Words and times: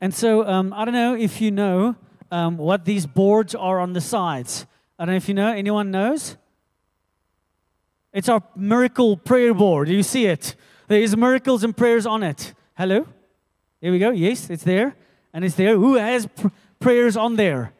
And 0.00 0.14
so 0.14 0.46
um, 0.46 0.72
I 0.72 0.84
don't 0.84 0.94
know 0.94 1.14
if 1.14 1.40
you 1.40 1.50
know 1.50 1.96
um, 2.30 2.56
what 2.56 2.84
these 2.84 3.06
boards 3.06 3.54
are 3.54 3.80
on 3.80 3.92
the 3.92 4.00
sides. 4.00 4.66
I 4.98 5.04
don't 5.04 5.14
know 5.14 5.16
if 5.16 5.28
you 5.28 5.34
know. 5.34 5.52
Anyone 5.52 5.90
knows? 5.90 6.36
It's 8.12 8.28
our 8.28 8.42
miracle 8.56 9.16
prayer 9.16 9.54
board. 9.54 9.88
Do 9.88 9.94
you 9.94 10.02
see 10.02 10.26
it. 10.26 10.54
There 10.86 11.00
is 11.00 11.16
miracles 11.16 11.64
and 11.64 11.76
prayers 11.76 12.06
on 12.06 12.22
it. 12.22 12.54
Hello? 12.76 13.06
Here 13.80 13.92
we 13.92 13.98
go. 13.98 14.10
Yes, 14.10 14.50
it's 14.50 14.64
there. 14.64 14.96
And 15.32 15.44
it's 15.44 15.54
there. 15.54 15.76
Who 15.76 15.96
has 15.96 16.26
pr- 16.26 16.48
prayers 16.80 17.16
on 17.16 17.36
there? 17.36 17.72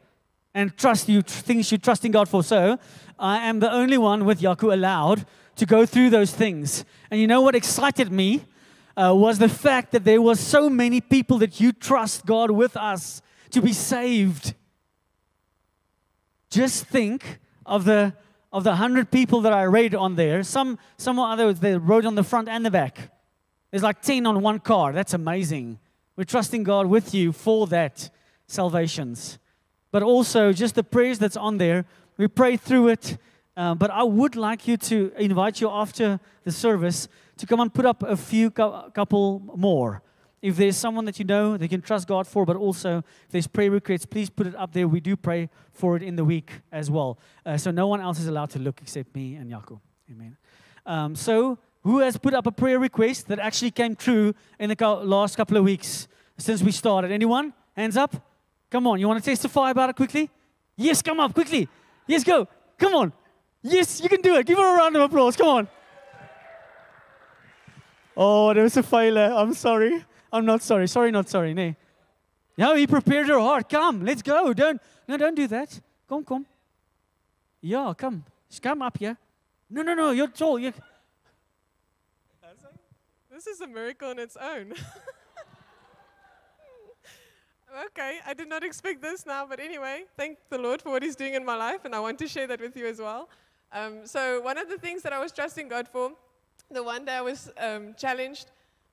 And 0.55 0.77
trust 0.77 1.09
you, 1.09 1.23
tr- 1.23 1.41
things 1.41 1.71
you're 1.71 1.79
trusting 1.79 2.13
God 2.13 2.29
for. 2.29 2.43
So 2.43 2.79
I 3.19 3.49
am 3.49 3.61
the 3.61 3.73
only 3.73 3.99
one 3.99 4.25
with 4.25 4.41
Jaco 4.41 4.73
allowed 4.73 5.25
to 5.57 5.67
go 5.67 5.87
through 5.87 6.11
those 6.11 6.33
things. 6.33 6.85
And 7.11 7.21
you 7.21 7.27
know 7.27 7.41
what 7.41 7.55
excited 7.55 8.13
me? 8.13 8.45
Uh, 8.99 9.15
was 9.15 9.39
the 9.39 9.49
fact 9.49 9.93
that 9.93 10.03
there 10.03 10.21
was 10.21 10.41
so 10.41 10.69
many 10.69 11.01
people 11.01 11.39
that 11.39 11.61
you 11.61 11.71
trust 11.71 12.27
God 12.27 12.51
with 12.51 12.77
us 12.77 13.23
to 13.51 13.63
be 13.63 13.73
saved. 13.73 14.55
Just 16.51 16.87
think 16.87 17.39
of 17.65 17.85
the 17.85 18.13
of 18.53 18.65
the 18.65 18.75
hundred 18.75 19.13
people 19.13 19.43
that 19.43 19.53
I 19.53 19.65
read 19.65 19.95
on 19.95 20.17
there. 20.17 20.43
Some 20.43 20.79
some 20.97 21.21
others 21.21 21.61
they 21.61 21.77
wrote 21.77 22.07
on 22.07 22.17
the 22.17 22.25
front 22.25 22.49
and 22.49 22.67
the 22.67 22.73
back. 22.73 23.13
There's 23.71 23.85
like 23.85 24.03
ten 24.03 24.27
on 24.27 24.43
one 24.43 24.59
card. 24.59 24.97
That's 24.97 25.15
amazing. 25.15 25.79
We're 26.17 26.25
trusting 26.25 26.65
God 26.65 26.87
with 26.87 27.15
you 27.15 27.31
for 27.31 27.69
that 27.69 28.11
salvations, 28.49 29.39
but 29.93 30.03
also 30.03 30.53
just 30.53 30.75
the 30.75 30.83
prayers 30.83 31.21
that's 31.21 31.37
on 31.37 31.59
there. 31.59 31.85
We 32.17 32.27
pray 32.27 32.57
through 32.57 32.89
it. 32.89 33.19
Uh, 33.57 33.75
but 33.75 33.91
I 33.91 34.05
would 34.05 34.37
like 34.37 34.69
you 34.69 34.77
to 34.77 35.13
invite 35.17 35.61
you 35.61 35.69
after 35.69 36.21
the 36.45 36.53
service 36.53 37.09
to 37.39 37.47
come 37.47 37.61
and 37.61 37.73
put 37.73 37.87
up 37.87 38.03
a 38.03 38.17
few 38.17 38.51
couple 38.51 39.43
more. 39.57 40.03
If 40.41 40.57
there's 40.57 40.77
someone 40.77 41.05
that 41.07 41.19
you 41.19 41.25
know 41.25 41.57
that 41.57 41.65
you 41.65 41.69
can 41.69 41.81
trust 41.81 42.07
God 42.07 42.27
for, 42.27 42.45
but 42.45 42.57
also 42.57 42.99
if 42.99 43.31
there's 43.31 43.47
prayer 43.49 43.71
requests, 43.71 44.07
please 44.07 44.31
put 44.31 44.47
it 44.47 44.55
up 44.55 44.73
there. 44.73 44.87
We 44.87 45.01
do 45.01 45.17
pray 45.17 45.51
for 45.73 45.97
it 45.97 46.03
in 46.03 46.15
the 46.15 46.25
week 46.25 46.61
as 46.71 46.91
well. 46.91 47.19
Uh, 47.45 47.57
so 47.57 47.73
no 47.73 47.89
one 47.89 48.01
else 48.01 48.21
is 48.21 48.29
allowed 48.29 48.51
to 48.51 48.59
look 48.61 48.81
except 48.81 49.15
me 49.17 49.35
and 49.35 49.51
Jaco. 49.51 49.81
Amen. 50.11 50.37
Um, 50.87 51.17
so 51.17 51.59
who 51.83 51.99
has 51.99 52.17
put 52.17 52.35
up 52.35 52.47
a 52.47 52.53
prayer 52.53 52.79
request 52.79 53.29
that 53.29 53.39
actually 53.39 53.73
came 53.73 53.97
true 53.97 54.35
in 54.61 54.71
the 54.71 54.87
last 55.03 55.37
couple 55.37 55.57
of 55.57 55.65
weeks 55.65 56.07
since 56.37 56.63
we 56.63 56.71
started? 56.71 57.11
Anyone? 57.11 57.53
Hands 57.75 57.97
up. 57.97 58.15
Come 58.71 58.87
on. 58.87 59.01
You 59.01 59.09
want 59.09 59.23
to 59.23 59.31
testify 59.31 59.71
about 59.71 59.91
it 59.91 59.97
quickly? 59.97 60.31
Yes, 60.77 61.03
come 61.03 61.19
up 61.19 61.35
quickly. 61.35 61.69
Yes, 62.07 62.23
go. 62.23 62.47
Come 62.79 62.95
on. 62.95 63.13
Yes, 63.63 64.01
you 64.01 64.09
can 64.09 64.21
do 64.21 64.37
it. 64.37 64.47
Give 64.47 64.57
her 64.57 64.75
a 64.75 64.77
round 64.77 64.95
of 64.95 65.03
applause. 65.03 65.37
Come 65.37 65.49
on. 65.49 65.69
Oh, 68.21 68.53
there 68.53 68.65
was 68.65 68.77
a 68.77 68.83
failure. 68.83 69.33
I'm 69.33 69.55
sorry. 69.55 70.05
I'm 70.33 70.45
not 70.45 70.61
sorry. 70.61 70.89
Sorry, 70.89 71.13
not 71.13 71.29
sorry. 71.29 71.55
Nee. 71.55 71.77
No, 72.57 72.75
he 72.75 72.85
prepared 72.85 73.29
her 73.29 73.39
heart. 73.39 73.69
Come, 73.69 74.05
let's 74.05 74.23
go. 74.23 74.53
Don't 74.53 74.83
no, 75.07 75.17
don't 75.17 75.37
do 75.37 75.47
that. 75.47 75.81
Come, 76.09 76.25
come. 76.25 76.45
Yeah, 77.61 77.95
come. 77.97 78.25
Just 78.51 78.61
Come 78.61 78.83
up 78.83 78.99
here. 78.99 79.17
No, 79.71 79.83
no, 79.83 79.95
no. 79.95 80.11
You're 80.11 80.27
tall. 80.27 80.59
You. 80.59 80.73
This 83.31 83.47
is 83.47 83.61
a 83.61 83.69
miracle 83.69 84.11
in 84.11 84.19
its 84.19 84.37
own. 84.37 84.73
okay, 87.87 88.19
I 88.27 88.35
did 88.35 88.49
not 88.49 88.65
expect 88.65 89.01
this 89.01 89.25
now, 89.25 89.47
but 89.47 89.61
anyway, 89.61 90.07
thank 90.17 90.39
the 90.51 90.59
Lord 90.59 90.83
for 90.83 90.91
what 90.91 91.05
He's 91.05 91.15
doing 91.15 91.35
in 91.35 91.45
my 91.45 91.55
life, 91.55 91.85
and 91.85 91.95
I 91.95 92.01
want 92.01 92.19
to 92.19 92.27
share 92.27 92.49
that 92.49 92.61
with 92.61 92.77
you 92.77 92.89
as 92.89 92.99
well. 92.99 93.29
Um, 93.73 94.05
so, 94.07 94.41
one 94.41 94.59
of 94.59 94.69
the 94.69 94.77
things 94.77 95.03
that 95.03 95.13
I 95.13 95.21
was 95.21 95.31
trusting 95.31 95.69
God 95.69 95.87
for, 95.87 96.15
the 96.71 96.83
one 96.83 97.05
day 97.05 97.15
I 97.15 97.21
was 97.21 97.51
um, 97.59 97.95
challenged 97.97 98.47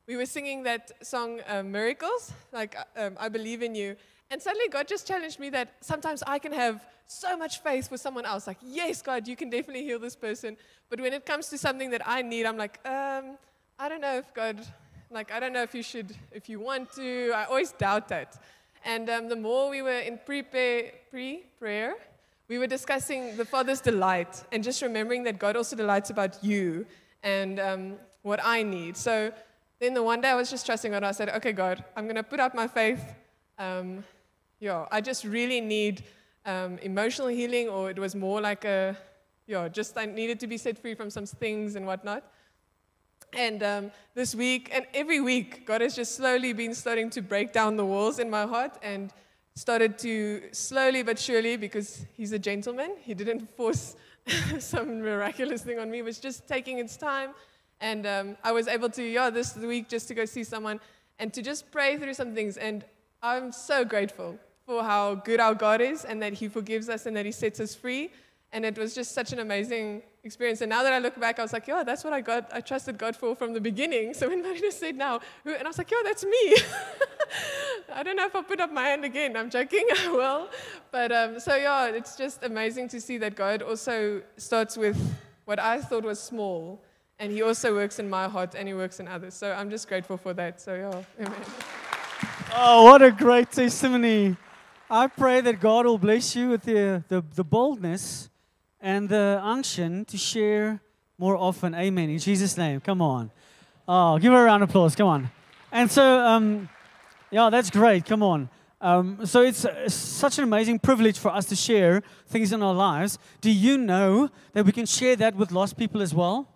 we 0.08 0.16
were 0.16 0.26
singing 0.28 0.62
that 0.64 0.92
song, 1.04 1.40
uh, 1.48 1.64
Miracles, 1.64 2.32
like 2.52 2.76
uh, 2.76 3.08
um, 3.08 3.18
I 3.20 3.28
Believe 3.28 3.64
in 3.64 3.74
You. 3.74 3.96
And 4.30 4.40
suddenly 4.40 4.68
God 4.70 4.88
just 4.88 5.08
challenged 5.08 5.40
me 5.40 5.50
that 5.50 5.74
sometimes 5.82 6.22
I 6.28 6.38
can 6.38 6.52
have 6.52 6.86
so 7.08 7.36
much 7.36 7.62
faith 7.62 7.90
for 7.90 7.98
someone 7.98 8.26
else. 8.26 8.46
Like, 8.46 8.58
yes, 8.64 9.02
God, 9.02 9.28
you 9.28 9.36
can 9.36 9.50
definitely 9.50 9.84
heal 9.84 9.98
this 9.98 10.16
person. 10.16 10.58
But 10.90 11.02
when 11.02 11.14
it 11.14 11.26
comes 11.26 11.50
to 11.50 11.58
something 11.58 11.90
that 11.90 12.04
I 12.06 12.22
need, 12.22 12.46
I'm 12.46 12.58
like, 12.58 12.80
um, 12.86 13.38
I 13.80 13.90
don't 13.90 14.02
know 14.02 14.18
if 14.18 14.32
God, 14.34 14.64
like, 15.10 15.32
I 15.32 15.40
don't 15.40 15.54
know 15.54 15.64
if 15.64 15.74
you 15.74 15.82
should, 15.82 16.16
if 16.32 16.50
you 16.50 16.60
want 16.60 16.94
to. 16.94 17.32
I 17.36 17.46
always 17.46 17.72
doubt 17.72 18.08
that. 18.10 18.40
And 18.84 19.10
um, 19.10 19.28
the 19.28 19.36
more 19.36 19.72
we 19.72 19.82
were 19.82 20.00
in 20.00 20.20
pre 20.24 20.44
prayer, 20.44 21.96
we 22.48 22.60
were 22.60 22.68
discussing 22.68 23.38
the 23.38 23.46
Father's 23.46 23.82
delight 23.82 24.44
and 24.52 24.64
just 24.64 24.84
remembering 24.84 25.24
that 25.24 25.40
God 25.40 25.56
also 25.56 25.76
delights 25.76 26.12
about 26.12 26.44
you 26.44 26.86
and 27.26 27.60
um, 27.60 27.96
what 28.22 28.40
I 28.42 28.64
need. 28.64 28.96
So 28.96 29.34
then 29.80 29.94
the 29.94 30.04
one 30.04 30.22
day 30.22 30.30
I 30.30 30.36
was 30.36 30.50
just 30.50 30.66
trusting 30.66 30.92
God. 30.92 31.04
I 31.04 31.12
said, 31.12 31.28
okay, 31.30 31.52
God, 31.52 31.84
I'm 31.98 32.06
going 32.06 32.16
to 32.16 32.24
put 32.24 32.40
up 32.40 32.56
my 32.56 32.68
faith. 32.68 33.04
Um, 33.58 34.06
yeah, 34.60 34.86
I 34.92 35.02
just 35.02 35.26
really 35.26 35.60
need 35.60 36.04
um, 36.46 36.78
emotional 36.78 37.28
healing, 37.28 37.68
or 37.68 37.90
it 37.90 38.00
was 38.00 38.16
more 38.16 38.40
like 38.40 38.64
a, 38.64 38.96
yeah, 39.48 39.68
just 39.68 39.98
I 39.98 40.06
needed 40.06 40.40
to 40.42 40.48
be 40.48 40.58
set 40.58 40.78
free 40.78 40.94
from 40.94 41.10
some 41.10 41.26
things 41.26 41.76
and 41.76 41.86
whatnot. 41.86 42.24
And 43.34 43.62
um, 43.64 43.92
this 44.14 44.34
week, 44.34 44.70
and 44.72 44.86
every 44.94 45.20
week, 45.20 45.66
God 45.66 45.82
has 45.82 45.96
just 45.96 46.16
slowly 46.16 46.54
been 46.54 46.74
starting 46.74 47.10
to 47.10 47.22
break 47.22 47.52
down 47.52 47.76
the 47.76 47.86
walls 47.86 48.20
in 48.20 48.30
my 48.30 48.46
heart 48.46 48.78
and 48.82 49.12
started 49.56 49.98
to 50.00 50.44
slowly 50.52 51.02
but 51.04 51.18
surely, 51.20 51.58
because 51.58 52.06
He's 52.14 52.32
a 52.32 52.40
gentleman, 52.40 52.92
He 53.02 53.14
didn't 53.14 53.50
force 53.58 53.96
some 54.60 55.02
miraculous 55.02 55.62
thing 55.62 55.80
on 55.80 55.90
me, 55.90 56.02
was 56.02 56.20
just 56.20 56.48
taking 56.48 56.80
its 56.80 56.98
time 56.98 57.32
and 57.82 58.06
um, 58.08 58.38
I 58.44 58.52
was 58.52 58.68
able 58.68 58.90
to, 58.90 59.04
yeah, 59.04 59.30
this 59.30 59.56
week 59.56 59.90
just 59.90 60.08
to 60.08 60.14
go 60.14 60.26
see 60.26 60.44
someone 60.44 60.80
and 61.20 61.34
to 61.34 61.42
just 61.42 61.72
pray 61.72 61.98
through 61.98 62.14
some 62.14 62.34
things. 62.34 62.58
And 62.58 62.86
I'm 63.22 63.52
so 63.52 63.84
grateful 63.84 64.38
for 64.66 64.84
how 64.84 65.16
good 65.16 65.40
our 65.40 65.54
God 65.54 65.82
is 65.82 66.06
and 66.06 66.22
that 66.22 66.34
He 66.34 66.48
forgives 66.48 66.90
us 66.90 67.06
and 67.06 67.16
that 67.18 67.26
He 67.26 67.32
sets 67.32 67.60
us 67.60 67.76
free. 67.76 68.12
And 68.52 68.66
it 68.66 68.78
was 68.78 68.96
just 68.96 69.12
such 69.12 69.34
an 69.34 69.40
amazing 69.40 70.04
experience. 70.26 70.62
And 70.62 70.70
now 70.70 70.84
that 70.84 70.92
I 70.92 71.00
look 71.00 71.20
back, 71.20 71.40
I 71.40 71.44
was 71.44 71.54
like, 71.54 71.68
yeah, 71.68 71.84
that's 71.84 72.04
what 72.04 72.12
I 72.12 72.22
got. 72.22 72.50
I 72.52 72.60
trusted 72.60 72.98
God 72.98 73.16
for 73.16 73.36
from 73.36 73.54
the 73.54 73.62
beginning. 73.62 74.14
So 74.14 74.28
when 74.30 74.42
Marina 74.44 74.72
said 74.72 74.96
now, 74.98 75.22
and 75.46 75.64
I 75.64 75.68
was 75.68 75.78
like, 75.78 75.92
yeah, 75.92 76.02
that's 76.04 76.26
me. 76.26 76.58
I 77.94 78.04
don't 78.04 78.16
know 78.16 78.26
if 78.26 78.36
I'll 78.36 78.44
put 78.44 78.60
up 78.60 78.72
my 78.72 78.84
hand 78.84 79.06
again. 79.06 79.38
I'm 79.38 79.50
joking. 79.50 79.88
I 80.00 80.12
will. 80.12 80.50
But 80.92 81.12
um, 81.12 81.40
so 81.40 81.56
yeah, 81.56 81.88
it's 81.88 82.16
just 82.18 82.44
amazing 82.44 82.90
to 82.90 83.00
see 83.00 83.18
that 83.20 83.36
God 83.36 83.62
also 83.62 84.22
starts 84.38 84.76
with 84.76 84.98
what 85.46 85.60
I 85.60 85.80
thought 85.82 86.04
was 86.04 86.20
small 86.20 86.82
and 87.20 87.32
he 87.32 87.42
also 87.42 87.74
works 87.74 88.00
in 88.00 88.10
my 88.10 88.28
heart 88.28 88.56
and 88.56 88.68
he 88.68 88.74
works 88.74 89.00
in 89.00 89.08
others. 89.08 89.36
So 89.36 89.52
I'm 89.52 89.70
just 89.70 89.88
grateful 89.88 90.18
for 90.18 90.34
that. 90.34 90.60
So, 90.60 90.76
yeah, 90.76 91.26
amen. 91.26 91.42
Oh, 92.54 92.84
what 92.84 93.02
a 93.02 93.12
great 93.12 93.52
testimony. 93.52 94.36
I 94.90 95.08
pray 95.08 95.42
that 95.42 95.60
God 95.60 95.86
will 95.86 95.98
bless 95.98 96.36
you 96.36 96.50
with 96.50 96.64
the, 96.64 97.04
the, 97.08 97.24
the 97.34 97.44
boldness 97.44 98.30
and 98.86 99.10
the 99.10 99.42
unction 99.42 100.06
to 100.06 100.16
share 100.16 100.80
more 101.18 101.36
often. 101.36 101.74
Amen. 101.74 102.08
In 102.12 102.20
Jesus' 102.20 102.56
name. 102.56 102.80
Come 102.82 103.02
on. 103.02 103.32
Oh, 103.88 104.20
give 104.20 104.32
her 104.32 104.44
a 104.44 104.46
round 104.46 104.62
of 104.62 104.70
applause. 104.70 104.96
Come 104.96 105.08
on. 105.08 105.32
And 105.72 105.90
so, 105.90 106.04
um, 106.20 106.70
yeah, 107.32 107.50
that's 107.50 107.72
great. 107.72 108.06
Come 108.06 108.22
on. 108.22 108.48
Um, 108.80 109.26
so 109.26 109.42
it's, 109.42 109.66
uh, 109.66 109.90
such 109.90 110.38
an 110.38 110.44
amazing 110.44 110.78
privilege 110.78 111.18
for 111.18 111.32
us 111.32 111.46
to 111.48 111.56
share 111.56 112.04
things 112.28 112.54
in 112.54 112.62
our 112.62 112.76
lives. 112.76 113.18
Do 113.42 113.50
you 113.50 113.80
know 113.80 114.30
that 114.54 114.68
we 114.68 114.72
can 114.72 114.86
share 114.86 115.16
that 115.16 115.36
with 115.36 115.52
lost 115.52 115.78
people 115.78 116.04
as 116.04 116.14
well? 116.14 116.48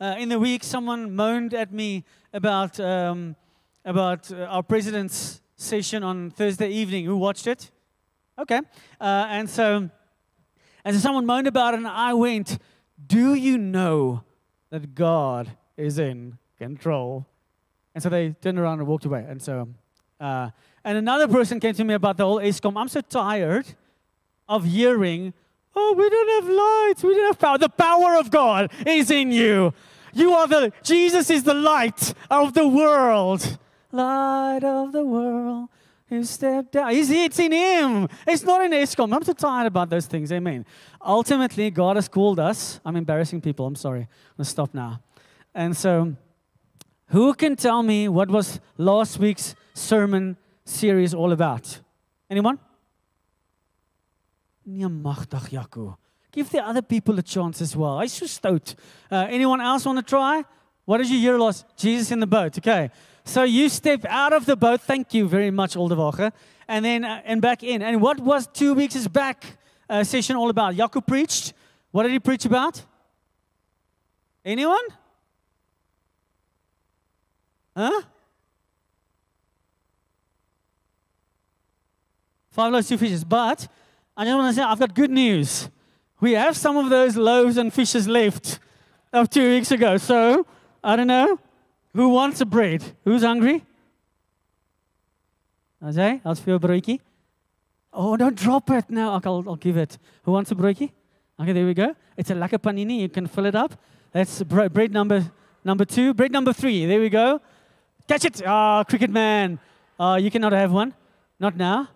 Uh, 0.00 0.16
in 0.18 0.28
the 0.28 0.40
week, 0.40 0.64
someone 0.64 1.14
moaned 1.14 1.54
at 1.54 1.72
me 1.72 2.02
about, 2.32 2.80
um, 2.80 3.36
about 3.84 4.32
uh, 4.32 4.46
our 4.46 4.64
president's 4.64 5.40
session 5.54 6.02
on 6.02 6.32
Thursday 6.32 6.70
evening. 6.70 7.04
Who 7.04 7.16
watched 7.16 7.46
it? 7.46 7.70
Okay. 8.36 8.60
Uh, 9.00 9.26
and 9.28 9.48
so, 9.48 9.90
and 10.86 10.94
so 10.94 11.00
someone 11.00 11.26
moaned 11.26 11.48
about 11.48 11.74
it, 11.74 11.78
and 11.78 11.88
I 11.88 12.14
went, 12.14 12.58
Do 13.04 13.34
you 13.34 13.58
know 13.58 14.22
that 14.70 14.94
God 14.94 15.50
is 15.76 15.98
in 15.98 16.38
control? 16.58 17.26
And 17.92 18.00
so 18.00 18.08
they 18.08 18.30
turned 18.30 18.60
around 18.60 18.78
and 18.78 18.86
walked 18.86 19.04
away. 19.04 19.26
And 19.28 19.42
so, 19.42 19.68
uh, 20.20 20.50
and 20.84 20.96
another 20.96 21.26
person 21.26 21.58
came 21.58 21.74
to 21.74 21.82
me 21.82 21.94
about 21.94 22.16
the 22.16 22.24
whole 22.24 22.38
Eskom. 22.38 22.80
I'm 22.80 22.86
so 22.86 23.00
tired 23.00 23.66
of 24.48 24.64
hearing 24.64 25.34
Oh, 25.78 25.94
we 25.96 26.08
don't 26.08 26.44
have 26.44 26.54
lights. 26.54 27.02
We 27.02 27.14
don't 27.14 27.26
have 27.26 27.38
power. 27.38 27.58
The 27.58 27.68
power 27.68 28.16
of 28.16 28.30
God 28.30 28.72
is 28.86 29.10
in 29.10 29.30
you. 29.30 29.74
You 30.14 30.32
are 30.32 30.46
the, 30.46 30.72
Jesus 30.82 31.28
is 31.28 31.42
the 31.42 31.52
light 31.52 32.14
of 32.30 32.54
the 32.54 32.66
world. 32.66 33.58
Light 33.92 34.64
of 34.64 34.92
the 34.92 35.04
world. 35.04 35.68
Who 36.08 36.22
stepped 36.22 36.72
down. 36.72 36.90
He's, 36.90 37.10
it's 37.10 37.38
in 37.38 37.52
Him. 37.52 38.08
It's 38.26 38.44
not 38.44 38.64
in 38.64 38.70
Eskom. 38.70 39.12
I'm 39.12 39.24
too 39.24 39.34
tired 39.34 39.66
about 39.66 39.90
those 39.90 40.06
things. 40.06 40.30
Amen. 40.30 40.64
Ultimately, 41.04 41.70
God 41.70 41.96
has 41.96 42.08
called 42.08 42.38
us. 42.38 42.80
I'm 42.84 42.94
embarrassing 42.94 43.40
people. 43.40 43.66
I'm 43.66 43.74
sorry. 43.74 44.00
I'm 44.00 44.36
going 44.36 44.44
to 44.44 44.50
stop 44.50 44.72
now. 44.72 45.00
And 45.52 45.76
so, 45.76 46.14
who 47.08 47.34
can 47.34 47.56
tell 47.56 47.82
me 47.82 48.08
what 48.08 48.28
was 48.28 48.60
last 48.78 49.18
week's 49.18 49.56
sermon 49.74 50.36
series 50.64 51.12
all 51.12 51.32
about? 51.32 51.80
Anyone? 52.30 52.60
Give 56.30 56.48
the 56.50 56.64
other 56.64 56.82
people 56.82 57.18
a 57.18 57.22
chance 57.22 57.60
as 57.60 57.74
well. 57.74 57.98
I 57.98 58.06
so 58.06 58.26
stoked. 58.26 58.76
Uh, 59.10 59.26
anyone 59.28 59.60
else 59.60 59.86
want 59.86 59.98
to 59.98 60.04
try? 60.04 60.44
What 60.84 60.98
did 60.98 61.08
you 61.08 61.18
hear 61.18 61.38
last? 61.38 61.64
Jesus 61.76 62.10
in 62.10 62.20
the 62.20 62.26
boat. 62.26 62.58
Okay. 62.58 62.90
So 63.26 63.42
you 63.42 63.68
step 63.68 64.04
out 64.08 64.32
of 64.32 64.46
the 64.46 64.56
boat. 64.56 64.80
Thank 64.80 65.12
you 65.12 65.28
very 65.28 65.50
much, 65.50 65.74
Oldewache. 65.74 66.32
And 66.68 66.84
then 66.84 67.04
uh, 67.04 67.20
and 67.24 67.42
back 67.42 67.64
in. 67.64 67.82
And 67.82 68.00
what 68.00 68.20
was 68.20 68.46
two 68.46 68.72
weeks 68.72 69.06
back 69.08 69.44
uh, 69.90 70.04
session 70.04 70.36
all 70.36 70.48
about? 70.48 70.76
Jacob 70.76 71.06
preached. 71.06 71.52
What 71.90 72.04
did 72.04 72.12
he 72.12 72.20
preach 72.20 72.44
about? 72.44 72.80
Anyone? 74.44 74.84
Huh? 77.76 78.02
Five 82.50 82.72
loaves, 82.72 82.88
two 82.88 82.96
fishes. 82.96 83.24
But 83.24 83.66
I 84.16 84.24
just 84.24 84.36
want 84.36 84.54
to 84.54 84.60
say, 84.60 84.64
I've 84.64 84.78
got 84.78 84.94
good 84.94 85.10
news. 85.10 85.68
We 86.20 86.32
have 86.32 86.56
some 86.56 86.76
of 86.76 86.90
those 86.90 87.16
loaves 87.16 87.56
and 87.56 87.74
fishes 87.74 88.06
left 88.06 88.60
of 89.12 89.28
two 89.28 89.50
weeks 89.50 89.72
ago. 89.72 89.96
So, 89.96 90.46
I 90.82 90.94
don't 90.94 91.08
know. 91.08 91.40
Who 91.96 92.10
wants 92.10 92.42
a 92.42 92.44
bread? 92.44 92.84
Who's 93.04 93.22
hungry? 93.22 93.64
Ajay, 95.80 96.20
als 96.24 96.40
vir 96.40 96.52
jou 96.52 96.58
broodjie. 96.60 97.00
Oh, 97.90 98.18
don't 98.18 98.36
drop 98.36 98.68
it. 98.68 98.90
No, 98.90 99.14
I'll, 99.14 99.44
I'll 99.48 99.56
give 99.56 99.78
it. 99.78 99.96
Who 100.24 100.32
wants 100.32 100.50
a 100.50 100.54
broodjie? 100.54 100.90
Okay, 101.40 101.52
there 101.52 101.64
we 101.64 101.72
go. 101.72 101.94
It's 102.18 102.30
a 102.30 102.34
lekker 102.34 102.58
panini. 102.58 103.00
You 103.00 103.08
can 103.08 103.26
fill 103.26 103.46
it 103.46 103.54
up. 103.54 103.72
That's 104.12 104.42
bread 104.42 104.92
number 104.92 105.24
number 105.64 105.86
two. 105.86 106.12
Bread 106.12 106.32
number 106.32 106.52
three. 106.52 106.84
There 106.84 107.00
we 107.00 107.08
go. 107.08 107.40
Catch 108.06 108.26
it. 108.26 108.42
Ah, 108.44 108.80
oh, 108.80 108.84
cricket 108.84 109.10
man. 109.10 109.58
Uh, 109.98 110.18
you 110.20 110.30
cannot 110.30 110.52
have 110.52 110.72
one. 110.72 110.92
Not 111.40 111.56
now. 111.56 111.88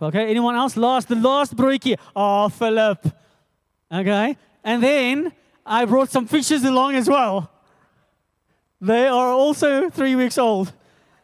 Okay, 0.00 0.30
anyone 0.30 0.56
else? 0.56 0.74
Last, 0.74 1.08
the 1.08 1.16
last 1.16 1.54
broodjie. 1.54 1.98
Oh, 2.16 2.48
Philip. 2.48 3.12
Okay, 3.92 4.38
and 4.64 4.82
then 4.82 5.32
I 5.66 5.84
brought 5.84 6.10
some 6.10 6.26
fishes 6.26 6.64
along 6.64 6.94
as 6.94 7.10
well. 7.10 7.50
They 8.84 9.06
are 9.06 9.30
also 9.30 9.88
three 9.88 10.14
weeks 10.14 10.36
old. 10.36 10.72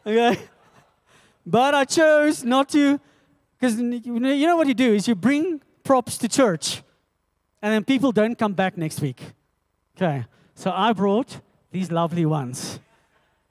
Okay, 0.03 0.39
but 1.45 1.75
I 1.75 1.85
chose 1.85 2.43
not 2.43 2.69
to, 2.69 2.99
because 3.59 3.79
you 3.79 4.47
know 4.47 4.57
what 4.57 4.67
you 4.67 4.73
do 4.73 4.95
is 4.95 5.07
you 5.07 5.13
bring 5.13 5.61
props 5.83 6.17
to 6.17 6.27
church, 6.27 6.81
and 7.61 7.71
then 7.71 7.83
people 7.83 8.11
don't 8.11 8.35
come 8.35 8.53
back 8.53 8.77
next 8.77 8.99
week. 8.99 9.21
Okay, 9.95 10.25
so 10.55 10.71
I 10.71 10.93
brought 10.93 11.39
these 11.71 11.91
lovely 11.91 12.25
ones. 12.25 12.79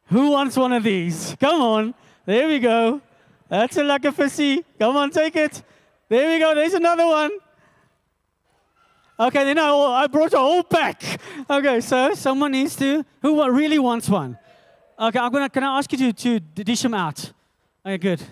Who 0.06 0.32
wants 0.32 0.56
one 0.56 0.72
of 0.72 0.82
these? 0.82 1.36
Come 1.38 1.60
on. 1.60 1.94
There 2.26 2.48
we 2.48 2.58
go. 2.58 3.00
That's 3.48 3.76
a 3.76 3.82
lekker 3.82 4.12
fishy. 4.12 4.64
Come 4.76 4.96
on, 4.96 5.10
take 5.10 5.36
it. 5.36 5.62
There 6.08 6.28
we 6.28 6.40
go. 6.40 6.52
There's 6.52 6.74
another 6.74 7.06
one. 7.06 7.30
Okay, 9.20 9.44
then 9.44 9.58
I, 9.58 9.70
I 9.70 10.06
brought 10.06 10.32
a 10.32 10.38
whole 10.38 10.62
pack. 10.62 11.20
Okay, 11.48 11.82
so 11.82 12.14
someone 12.14 12.52
needs 12.52 12.74
to, 12.76 13.04
who 13.20 13.50
really 13.50 13.78
wants 13.78 14.08
one? 14.08 14.38
Okay, 14.98 15.18
I'm 15.18 15.30
gonna, 15.30 15.50
can 15.50 15.62
I 15.62 15.76
ask 15.76 15.92
you 15.92 16.10
to, 16.10 16.40
to 16.40 16.64
dish 16.64 16.80
them 16.80 16.94
out? 16.94 17.30
Okay, 17.84 17.98
good. 17.98 18.22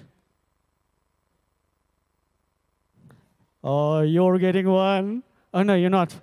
Oh, 3.63 4.01
you're 4.01 4.39
getting 4.39 4.67
one. 4.67 5.23
Oh, 5.53 5.63
no, 5.63 5.75
you're 5.75 5.91
not. 5.91 6.15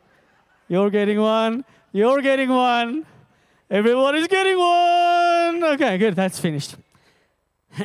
You're 0.68 0.90
getting 0.90 1.22
one. 1.22 1.64
You're 1.92 2.22
getting 2.22 2.50
one. 2.50 3.06
Everybody's 3.70 4.28
getting 4.28 4.58
one. 4.58 5.64
Okay, 5.76 6.00
good. 6.00 6.16
That's 6.16 6.40
finished. 6.40 6.76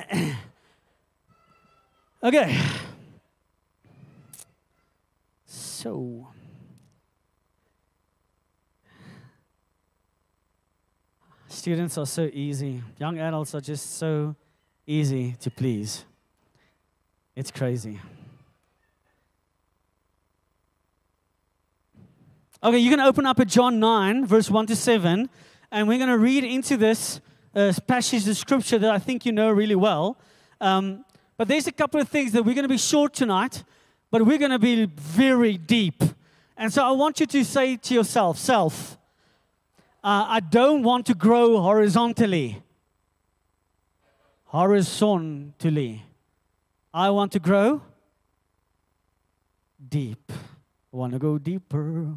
okay. 2.23 2.59
So, 5.45 6.30
students 11.61 11.99
are 11.99 12.07
so 12.07 12.31
easy. 12.33 12.83
Young 12.99 13.19
adults 13.19 13.55
are 13.55 13.61
just 13.61 13.99
so 13.99 14.35
easy 14.87 15.37
to 15.41 15.51
please. 15.51 16.07
It's 17.37 17.51
crazy. 17.51 18.01
Okay, 22.63 22.79
you're 22.79 22.97
going 22.97 23.05
to 23.05 23.09
open 23.11 23.27
up 23.27 23.39
at 23.41 23.49
John 23.49 23.79
9, 23.79 24.25
verse 24.25 24.51
1 24.51 24.69
to 24.69 24.77
7 24.77 25.29
and 25.71 25.87
we're 25.87 25.99
going 25.99 26.09
to 26.09 26.19
read 26.19 26.45
into 26.45 26.79
this 26.79 27.21
uh, 27.55 27.75
passage 27.87 28.27
of 28.27 28.39
scripture 28.39 28.79
that 28.79 28.91
I 28.91 28.99
think 28.99 29.27
you 29.27 29.33
know 29.33 29.51
really 29.51 29.75
well. 29.75 30.17
Um, 30.63 31.05
but 31.37 31.47
there's 31.47 31.67
a 31.67 31.73
couple 31.73 32.01
of 32.01 32.09
things 32.09 32.33
that 32.33 32.43
we're 32.43 32.55
going 32.55 32.65
to 32.65 32.69
be 32.69 32.79
short 32.79 33.13
tonight, 33.13 33.65
but 34.11 34.25
we're 34.25 34.39
going 34.39 34.51
to 34.51 34.59
be 34.59 34.87
very 34.87 35.59
deep. 35.59 36.03
And 36.57 36.73
so 36.73 36.83
I 36.85 36.91
want 36.93 37.21
you 37.21 37.27
to 37.27 37.45
say 37.45 37.77
to 37.77 37.95
yourself, 37.95 38.39
self, 38.39 38.97
uh, 40.03 40.27
I 40.29 40.41
don't 40.41 40.83
want 40.83 41.07
to 41.07 41.15
grow 41.15 41.61
horizontally. 41.61 42.63
Horizontally. 44.45 46.03
I 46.93 47.11
want 47.11 47.33
to 47.33 47.39
grow 47.39 47.83
deep. 49.89 50.33
I 50.93 50.97
want 50.97 51.13
to 51.13 51.19
go 51.19 51.39
deeper. 51.39 52.15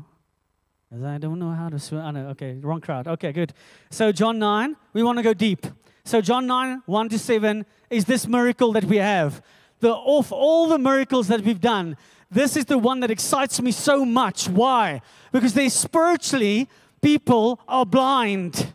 I 1.03 1.18
don't 1.18 1.39
know 1.39 1.51
how 1.51 1.69
to 1.69 1.80
swim. 1.80 2.01
I 2.01 2.12
know. 2.12 2.27
Okay, 2.30 2.57
wrong 2.62 2.80
crowd. 2.80 3.07
Okay, 3.07 3.31
good. 3.31 3.53
So, 3.89 4.12
John 4.12 4.39
9, 4.39 4.75
we 4.94 5.03
want 5.03 5.18
to 5.18 5.24
go 5.24 5.33
deep. 5.33 5.65
So, 6.06 6.21
John 6.21 6.45
9, 6.47 6.83
1 6.85 7.09
to 7.09 7.19
7 7.19 7.65
is 7.89 8.06
this 8.06 8.27
miracle 8.27 8.71
that 8.74 8.83
we 8.85 8.97
have. 8.97 9.41
The, 9.80 9.94
of 9.94 10.31
all 10.31 10.68
the 10.68 10.77
miracles 10.77 11.27
that 11.27 11.41
we've 11.41 11.59
done, 11.59 11.97
this 12.30 12.56
is 12.56 12.65
the 12.65 12.77
one 12.77 13.00
that 13.01 13.12
excites 13.12 13.62
me 13.62 13.71
so 13.71 14.06
much. 14.06 14.47
Why? 14.47 15.01
Because 15.31 15.53
they 15.53 15.69
spiritually, 15.69 16.69
people 17.03 17.59
are 17.67 17.85
blind 17.85 18.73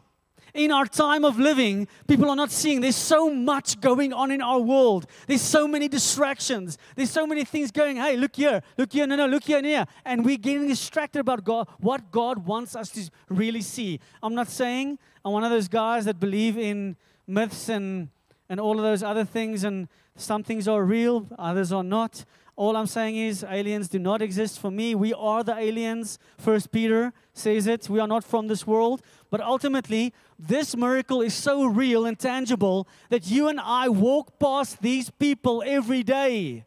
in 0.59 0.73
our 0.73 0.87
time 0.87 1.25
of 1.25 1.39
living, 1.39 1.87
people 2.07 2.29
are 2.29 2.37
not 2.37 2.51
seeing. 2.51 2.81
There's 2.81 2.97
so 2.97 3.31
much 3.31 3.81
going 3.81 4.13
on 4.13 4.31
in 4.31 4.43
our 4.43 4.59
world. 4.59 5.07
There's 5.27 5.43
so 5.43 5.69
many 5.69 5.89
distractions. 5.89 6.79
There's 6.97 7.11
so 7.11 7.27
many 7.27 7.45
things 7.45 7.71
going. 7.71 7.97
Hey, 7.97 8.17
look 8.17 8.37
here, 8.37 8.61
look 8.77 8.93
here, 8.93 9.07
no, 9.07 9.17
no, 9.17 9.27
look 9.27 9.45
here 9.45 9.59
and 9.59 9.67
here. 9.67 9.87
And 10.05 10.25
we're 10.25 10.37
getting 10.37 10.67
distracted 10.67 11.21
about 11.21 11.45
God, 11.45 11.69
what 11.79 12.11
God 12.11 12.47
wants 12.47 12.75
us 12.75 12.91
to 12.91 13.09
really 13.29 13.63
see. 13.63 14.01
I'm 14.23 14.35
not 14.35 14.49
saying 14.49 14.99
I'm 15.25 15.33
one 15.33 15.45
of 15.45 15.51
those 15.51 15.69
guys 15.69 16.05
that 16.07 16.19
believe 16.19 16.59
in 16.59 16.97
myths 17.27 17.69
and, 17.69 18.09
and 18.49 18.59
all 18.59 18.79
of 18.79 18.83
those 18.83 19.03
other 19.03 19.25
things, 19.25 19.65
and 19.65 19.89
some 20.17 20.43
things 20.43 20.67
are 20.67 20.83
real, 20.83 21.29
others 21.39 21.73
are 21.73 21.85
not. 21.85 22.25
All 22.59 22.75
I'm 22.75 22.89
saying 22.89 23.15
is 23.15 23.45
aliens 23.49 23.89
do 23.89 24.01
not 24.01 24.21
exist 24.21 24.59
for 24.59 24.69
me. 24.69 24.93
We 24.97 25.15
are 25.15 25.45
the 25.45 25.57
aliens. 25.57 26.19
First 26.39 26.73
Peter 26.73 27.13
says 27.33 27.69
it. 27.69 27.89
We 27.89 28.01
are 28.01 28.09
not 28.09 28.25
from 28.25 28.49
this 28.49 28.67
world. 28.67 29.01
But 29.31 29.41
ultimately, 29.41 30.13
this 30.37 30.77
miracle 30.77 31.23
is 31.23 31.35
so 31.35 31.67
real 31.67 32.05
and 32.05 32.19
tangible 32.19 32.89
that 33.11 33.31
you 33.31 33.47
and 33.47 33.61
I 33.61 33.89
walk 33.89 34.41
past 34.41 34.83
these 34.83 35.09
people 35.09 35.63
every 35.65 36.03
day. 36.03 36.65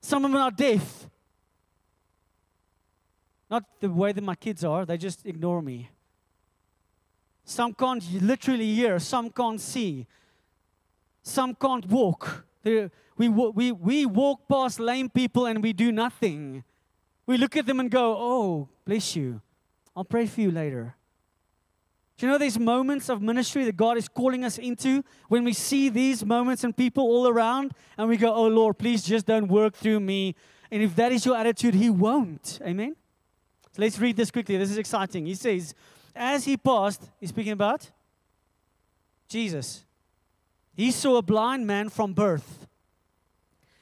Some 0.00 0.24
of 0.24 0.32
them 0.32 0.40
are 0.40 0.50
deaf. 0.50 1.10
Not 3.50 3.64
the 3.80 3.90
way 3.90 4.12
that 4.12 4.24
my 4.24 4.34
kids 4.34 4.64
are, 4.64 4.86
they 4.86 4.96
just 4.96 5.26
ignore 5.26 5.60
me. 5.60 5.90
Some 7.44 7.74
can't 7.74 8.02
literally 8.22 8.74
hear, 8.74 8.98
some 8.98 9.28
can't 9.28 9.60
see, 9.60 10.06
some 11.22 11.54
can't 11.54 11.84
walk. 11.86 12.46
They're, 12.62 12.90
we, 13.16 13.28
we, 13.28 13.72
we 13.72 14.06
walk 14.06 14.48
past 14.48 14.78
lame 14.78 15.08
people 15.08 15.46
and 15.46 15.62
we 15.62 15.72
do 15.72 15.90
nothing. 15.90 16.64
We 17.26 17.38
look 17.38 17.56
at 17.56 17.66
them 17.66 17.80
and 17.80 17.90
go, 17.90 18.14
Oh, 18.18 18.68
bless 18.84 19.16
you. 19.16 19.40
I'll 19.94 20.04
pray 20.04 20.26
for 20.26 20.40
you 20.40 20.50
later. 20.50 20.94
Do 22.16 22.26
you 22.26 22.32
know 22.32 22.38
these 22.38 22.58
moments 22.58 23.08
of 23.08 23.20
ministry 23.20 23.64
that 23.64 23.76
God 23.76 23.98
is 23.98 24.08
calling 24.08 24.44
us 24.44 24.58
into 24.58 25.04
when 25.28 25.44
we 25.44 25.52
see 25.52 25.88
these 25.88 26.24
moments 26.24 26.64
and 26.64 26.74
people 26.74 27.04
all 27.04 27.28
around 27.28 27.72
and 27.98 28.08
we 28.08 28.16
go, 28.16 28.32
Oh 28.34 28.46
Lord, 28.48 28.78
please 28.78 29.02
just 29.02 29.26
don't 29.26 29.48
work 29.48 29.74
through 29.74 30.00
me. 30.00 30.34
And 30.70 30.82
if 30.82 30.96
that 30.96 31.12
is 31.12 31.24
your 31.24 31.36
attitude, 31.36 31.74
He 31.74 31.90
won't. 31.90 32.58
Amen? 32.62 32.96
So 33.72 33.82
let's 33.82 33.98
read 33.98 34.16
this 34.16 34.30
quickly. 34.30 34.56
This 34.56 34.70
is 34.70 34.78
exciting. 34.78 35.26
He 35.26 35.34
says, 35.34 35.74
As 36.14 36.44
he 36.44 36.56
passed, 36.56 37.10
he's 37.20 37.28
speaking 37.28 37.52
about 37.52 37.90
Jesus. 39.28 39.84
He 40.74 40.90
saw 40.90 41.16
a 41.16 41.22
blind 41.22 41.66
man 41.66 41.90
from 41.90 42.14
birth. 42.14 42.66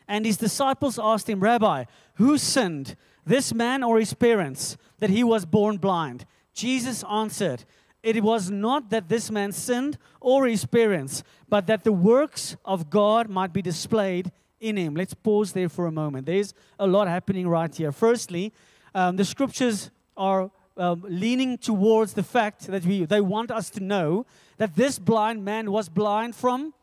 And 0.07 0.27
his 0.27 0.37
disciples 0.37 0.99
asked 0.99 1.29
him, 1.29 1.41
Rabbi, 1.41 1.85
who 2.15 2.39
sinned, 2.39 2.97
this 3.25 3.55
man 3.55 3.83
or 3.83 3.99
his 3.99 4.13
parents, 4.15 4.77
that 4.99 5.11
he 5.11 5.25
was 5.25 5.47
born 5.47 5.79
blind? 5.79 6.27
Jesus 6.53 7.03
answered, 7.05 7.65
It 8.03 8.23
was 8.23 8.51
not 8.51 8.91
that 8.91 9.09
this 9.09 9.31
man 9.31 9.53
sinned 9.53 9.99
or 10.21 10.47
his 10.47 10.67
parents, 10.67 11.23
but 11.49 11.67
that 11.67 11.85
the 11.85 11.93
works 11.93 12.57
of 12.65 12.91
God 12.91 13.29
might 13.29 13.53
be 13.53 13.63
displayed 13.63 14.31
in 14.61 14.77
him. 14.77 14.95
Let's 14.95 15.15
pause 15.15 15.53
there 15.53 15.69
for 15.69 15.87
a 15.87 15.93
moment. 15.93 16.27
There's 16.27 16.55
a 16.79 16.87
lot 16.87 17.09
happening 17.09 17.49
right 17.49 17.75
here. 17.75 17.93
Firstly, 17.93 18.53
um, 18.95 19.17
the 19.17 19.25
scriptures 19.25 19.91
are 20.17 20.51
um, 20.77 21.05
leaning 21.09 21.59
towards 21.59 22.15
the 22.15 22.23
fact 22.23 22.67
that 22.67 22.85
we, 22.85 23.05
they 23.05 23.21
want 23.21 23.51
us 23.51 23.71
to 23.71 23.81
know 23.81 24.27
that 24.57 24.77
this 24.77 24.99
blind 24.99 25.45
man 25.45 25.71
was 25.71 25.89
blind 25.89 26.35
from 26.35 26.75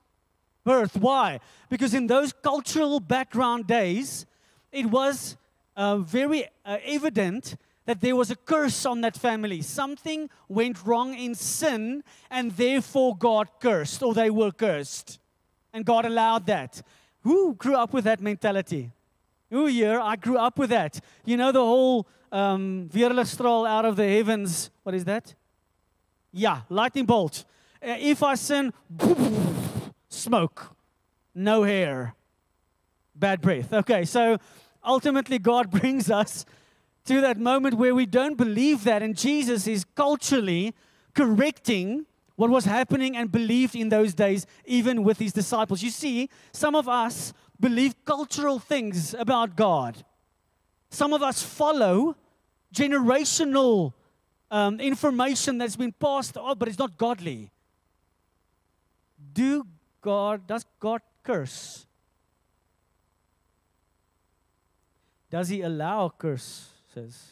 birth. 0.64 0.98
Why? 0.98 1.40
Because 1.70 1.94
in 1.94 2.08
those 2.08 2.34
cultural 2.34 3.00
background 3.00 3.68
days, 3.68 4.26
it 4.72 4.86
was 4.86 5.38
uh, 5.76 5.98
very 5.98 6.46
uh, 6.66 6.78
evident 6.86 7.56
that 7.86 8.02
there 8.02 8.16
was 8.16 8.32
a 8.32 8.36
curse 8.36 8.86
on 8.86 9.02
that 9.02 9.18
family. 9.18 9.62
Something 9.62 10.30
went 10.48 10.86
wrong 10.86 11.14
in 11.14 11.36
sin, 11.36 12.04
and 12.30 12.52
therefore 12.52 13.18
God 13.18 13.50
cursed, 13.60 14.04
or 14.04 14.14
they 14.14 14.30
were 14.30 14.52
cursed. 14.52 15.20
And 15.74 15.86
God 15.86 16.06
allowed 16.06 16.46
that. 16.46 16.82
Who 17.22 17.54
grew 17.56 17.76
up 17.76 17.94
with 17.94 18.04
that 18.06 18.22
mentality? 18.22 18.92
Who 19.50 19.66
here? 19.66 20.00
I 20.00 20.16
grew 20.16 20.38
up 20.38 20.58
with 20.58 20.70
that. 20.70 21.00
You 21.26 21.38
know 21.38 21.52
the 21.52 21.60
whole 21.60 22.08
um, 22.32 22.90
weerligstraal 22.94 23.68
out 23.68 23.86
of 23.86 23.96
the 23.96 24.08
heavens. 24.08 24.70
What 24.84 24.96
is 24.96 25.06
that? 25.06 25.36
Yeah, 26.32 26.62
lightning 26.70 27.06
bolt. 27.06 27.46
Uh, 27.84 27.96
if 28.00 28.24
I 28.24 28.36
sin, 28.36 28.72
smoke, 30.22 30.76
no 31.34 31.64
hair, 31.64 32.16
bad 33.16 33.42
breath. 33.42 33.74
Okay, 33.74 34.06
so 34.06 34.38
ultimately, 34.84 35.40
God 35.40 35.72
brings 35.80 36.10
us 36.10 36.46
to 37.06 37.22
that 37.22 37.38
moment 37.38 37.76
where 37.76 37.96
we 37.96 38.06
don't 38.06 38.38
believe 38.38 38.84
that, 38.84 39.02
and 39.02 39.18
Jesus 39.18 39.68
is 39.68 39.86
culturally 39.96 40.74
correcting 41.14 42.06
what 42.36 42.50
was 42.50 42.66
happening 42.66 43.16
and 43.18 43.32
believed 43.32 43.76
in 43.76 43.90
those 43.90 44.14
days, 44.14 44.46
even 44.66 45.04
with 45.04 45.20
his 45.20 45.34
disciples. 45.34 45.84
You 45.84 45.90
see, 45.90 46.30
some 46.52 46.76
of 46.76 46.88
us 46.88 47.34
believe 47.60 47.94
cultural 48.06 48.60
things 48.60 49.14
about 49.14 49.56
God, 49.56 50.04
some 50.90 51.14
of 51.14 51.22
us 51.22 51.42
follow 51.42 52.16
generational 52.74 53.94
um, 54.50 54.80
information 54.80 55.58
that's 55.58 55.76
been 55.76 55.94
passed 55.94 56.38
on, 56.38 56.58
but 56.58 56.68
it's 56.68 56.80
not 56.80 56.98
godly. 56.98 57.52
Do 59.34 59.66
God, 60.02 60.48
does 60.48 60.66
God 60.80 61.02
curse? 61.24 61.86
Does 65.30 65.50
he 65.50 65.62
allow 65.62 66.10
curse? 66.10 66.70
Says. 66.94 67.32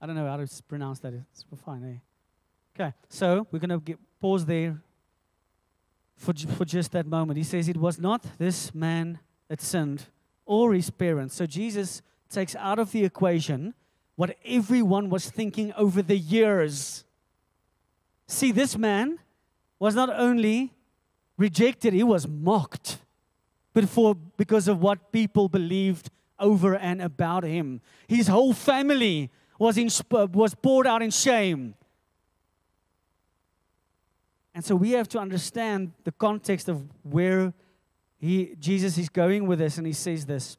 I 0.00 0.06
don't 0.06 0.16
know 0.16 0.26
how 0.26 0.36
to 0.36 0.62
pronounce 0.68 0.98
that. 1.00 1.14
It's 1.14 1.44
fine, 1.64 1.84
eh? 1.84 1.98
Okay, 2.76 2.92
so 3.08 3.46
we're 3.50 3.60
going 3.60 3.80
to 3.80 3.98
pause 4.20 4.44
there 4.44 4.78
for, 6.16 6.34
for 6.34 6.64
just 6.64 6.92
that 6.92 7.06
moment. 7.06 7.38
He 7.38 7.44
says, 7.44 7.68
It 7.68 7.76
was 7.76 7.98
not 7.98 8.22
this 8.36 8.74
man 8.74 9.20
that 9.48 9.62
sinned 9.62 10.06
or 10.44 10.74
his 10.74 10.90
parents. 10.90 11.34
So 11.34 11.46
Jesus 11.46 12.02
takes 12.28 12.54
out 12.56 12.78
of 12.78 12.92
the 12.92 13.04
equation 13.04 13.74
what 14.16 14.36
everyone 14.44 15.08
was 15.08 15.30
thinking 15.30 15.72
over 15.72 16.02
the 16.02 16.18
years. 16.18 17.04
See, 18.26 18.52
this 18.52 18.76
man 18.76 19.18
was 19.84 19.94
not 19.94 20.08
only 20.08 20.72
rejected, 21.36 21.92
he 21.92 22.02
was 22.02 22.26
mocked, 22.26 22.96
but 23.74 23.86
for 23.86 24.14
because 24.38 24.66
of 24.66 24.80
what 24.80 25.12
people 25.12 25.46
believed 25.46 26.08
over 26.38 26.74
and 26.74 27.02
about 27.02 27.44
him. 27.44 27.82
His 28.08 28.28
whole 28.28 28.54
family 28.54 29.30
was, 29.58 29.76
in, 29.76 29.90
was 30.32 30.54
poured 30.54 30.86
out 30.86 31.02
in 31.02 31.10
shame. 31.10 31.74
And 34.54 34.64
so 34.64 34.74
we 34.74 34.92
have 34.92 35.06
to 35.08 35.18
understand 35.18 35.92
the 36.04 36.12
context 36.12 36.66
of 36.70 36.82
where 37.02 37.52
he, 38.18 38.56
Jesus 38.58 38.96
is 38.96 39.10
going 39.10 39.46
with 39.46 39.58
this, 39.58 39.76
and 39.76 39.86
he 39.86 39.92
says 39.92 40.24
this 40.24 40.56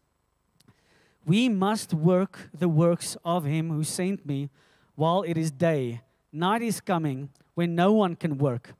We 1.25 1.49
must 1.49 1.95
work 1.95 2.51
the 2.53 2.69
works 2.69 3.17
of 3.25 3.45
him 3.45 3.71
who 3.71 3.83
sent 3.83 4.23
me 4.23 4.51
while 4.93 5.23
it 5.23 5.35
is 5.35 5.49
day. 5.49 6.01
Night 6.31 6.61
is 6.61 6.79
coming 6.79 7.29
when 7.55 7.73
no 7.73 7.91
one 7.91 8.15
can 8.15 8.37
work. 8.37 8.75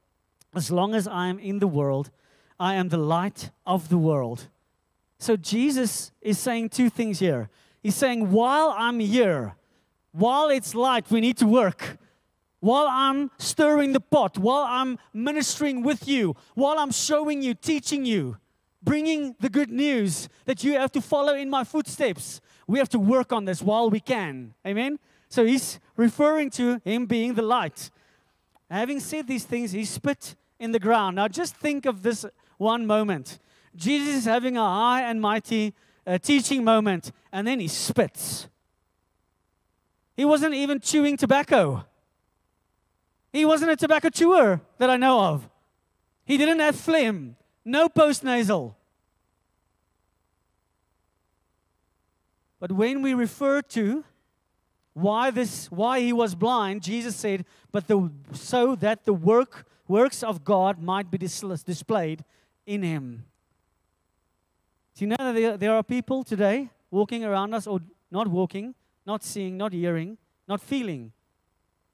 As 0.56 0.72
long 0.72 0.96
as 0.96 1.08
I 1.08 1.28
am 1.28 1.40
in 1.40 1.60
the 1.60 1.68
world, 1.68 2.12
I 2.60 2.76
am 2.76 2.90
the 2.90 2.98
light 2.98 3.52
of 3.66 3.90
the 3.90 3.98
world. 3.98 4.48
So 5.20 5.36
Jesus 5.36 6.12
is 6.22 6.40
saying 6.40 6.70
two 6.70 6.90
things 6.90 7.20
here. 7.20 7.50
He's 7.84 7.96
saying, 7.96 8.32
while 8.32 8.74
I'm 8.78 9.00
here, 9.00 9.56
while 10.12 10.50
it's 10.50 10.74
light, 10.74 11.12
we 11.12 11.22
need 11.22 11.38
to 11.38 11.46
work 11.46 11.98
while 12.66 12.88
I'm 12.90 13.30
stirring 13.38 13.94
the 13.94 14.00
pot, 14.00 14.40
while 14.40 14.66
I'm 14.68 14.98
ministering 15.14 15.84
with 15.84 16.08
you, 16.08 16.36
while 16.56 16.80
I'm 16.80 16.90
showing 16.90 17.44
you, 17.44 17.54
teaching 17.54 18.06
you, 18.06 18.38
bringing 18.82 19.36
the 19.40 19.50
good 19.50 19.70
news 19.70 20.28
that 20.46 20.64
you 20.64 20.74
have 20.74 20.92
to 20.94 21.02
follow 21.02 21.36
in 21.36 21.48
my 21.48 21.64
footsteps, 21.64 22.42
we 22.66 22.80
have 22.80 22.90
to 22.90 22.98
work 22.98 23.32
on 23.32 23.46
this 23.46 23.62
while 23.62 23.92
we 23.92 24.00
can. 24.00 24.56
Amen? 24.66 24.98
So 25.30 25.46
he's 25.46 25.80
referring 25.96 26.50
to 26.52 26.82
him 26.84 27.06
being 27.06 27.36
the 27.36 27.44
light. 27.44 27.92
Having 28.68 29.02
said 29.02 29.28
these 29.28 29.44
things, 29.44 29.72
he 29.72 29.86
spit 29.86 30.36
in 30.60 30.72
the 30.72 30.80
ground. 30.80 31.16
Now 31.16 31.28
just 31.28 31.56
think 31.56 31.86
of 31.86 32.04
this 32.04 32.26
one 32.58 32.86
moment. 32.86 33.40
Jesus 33.76 34.16
is 34.16 34.26
having 34.26 34.58
a 34.58 34.64
high 34.64 35.02
and 35.02 35.22
mighty 35.22 35.74
uh, 36.08 36.18
teaching 36.18 36.64
moment, 36.64 37.12
and 37.32 37.48
then 37.48 37.60
he 37.60 37.68
spits. 37.68 38.48
He 40.16 40.24
wasn't 40.24 40.54
even 40.54 40.80
chewing 40.80 41.18
tobacco. 41.18 41.86
He 43.34 43.44
wasn't 43.44 43.72
a 43.72 43.76
tobacco 43.76 44.10
chewer 44.10 44.62
that 44.78 44.90
I 44.90 44.96
know 44.96 45.20
of. 45.20 45.50
He 46.24 46.38
didn't 46.38 46.60
have 46.60 46.76
phlegm, 46.76 47.36
no 47.66 47.90
postnasal. 47.90 48.76
But 52.60 52.72
when 52.72 53.02
we 53.02 53.14
refer 53.14 53.62
to 53.62 54.06
why 54.94 55.30
this 55.30 55.70
why 55.70 56.00
he 56.00 56.14
was 56.14 56.34
blind, 56.34 56.82
Jesus 56.82 57.16
said, 57.16 57.46
but 57.72 57.88
the, 57.88 58.10
so 58.32 58.76
that 58.76 59.04
the 59.04 59.14
work 59.14 59.68
works 59.88 60.24
of 60.24 60.44
God 60.44 60.82
might 60.82 61.12
be 61.12 61.18
displayed 61.18 62.24
in 62.66 62.84
him. 62.84 63.26
Do 64.96 65.06
you 65.06 65.08
know 65.08 65.34
that 65.34 65.60
there, 65.60 65.74
are 65.74 65.84
people 65.84 66.24
today 66.24 66.70
walking 66.90 67.26
around 67.26 67.54
us 67.54 67.68
or 67.68 67.82
not 68.10 68.28
walking, 68.28 68.76
not 69.06 69.24
seeing, 69.24 69.58
not 69.58 69.74
hearing, 69.74 70.18
not 70.48 70.62
feeling, 70.62 71.12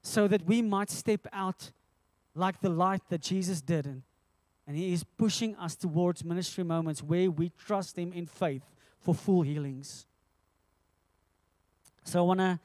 so 0.02 0.28
that 0.28 0.46
we 0.46 0.62
might 0.62 0.90
step 0.90 1.26
out 1.32 1.72
like 2.34 2.60
the 2.60 2.68
light 2.68 3.02
that 3.08 3.20
Jesus 3.20 3.60
did. 3.60 3.86
And, 3.86 4.02
and 4.66 4.76
He 4.76 4.92
is 4.92 5.04
pushing 5.04 5.56
us 5.56 5.74
towards 5.74 6.24
ministry 6.24 6.64
moments 6.64 7.02
where 7.02 7.30
we 7.30 7.50
trust 7.50 7.98
Him 7.98 8.12
in 8.12 8.26
faith 8.26 8.62
for 9.00 9.14
full 9.14 9.42
healings. 9.42 10.06
So 12.04 12.20
I 12.20 12.22
want 12.22 12.40
to 12.40 12.60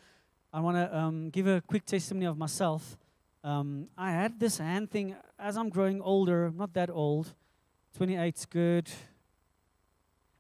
I 0.54 0.60
want 0.60 0.78
to 0.78 0.98
um, 0.98 1.30
give 1.30 1.46
a 1.46 1.62
quick 1.62 1.86
testimony 1.86 2.26
of 2.26 2.38
myself. 2.38 2.98
Um, 3.48 3.88
I 3.98 4.12
had 4.12 4.42
this 4.42 4.58
hand 4.58 4.92
thing 4.92 5.16
as 5.40 5.56
I'm 5.56 5.70
growing 5.70 6.02
older, 6.02 6.52
not 6.54 6.74
that 6.74 6.90
old, 6.90 7.34
28's 7.98 8.46
good. 8.46 8.90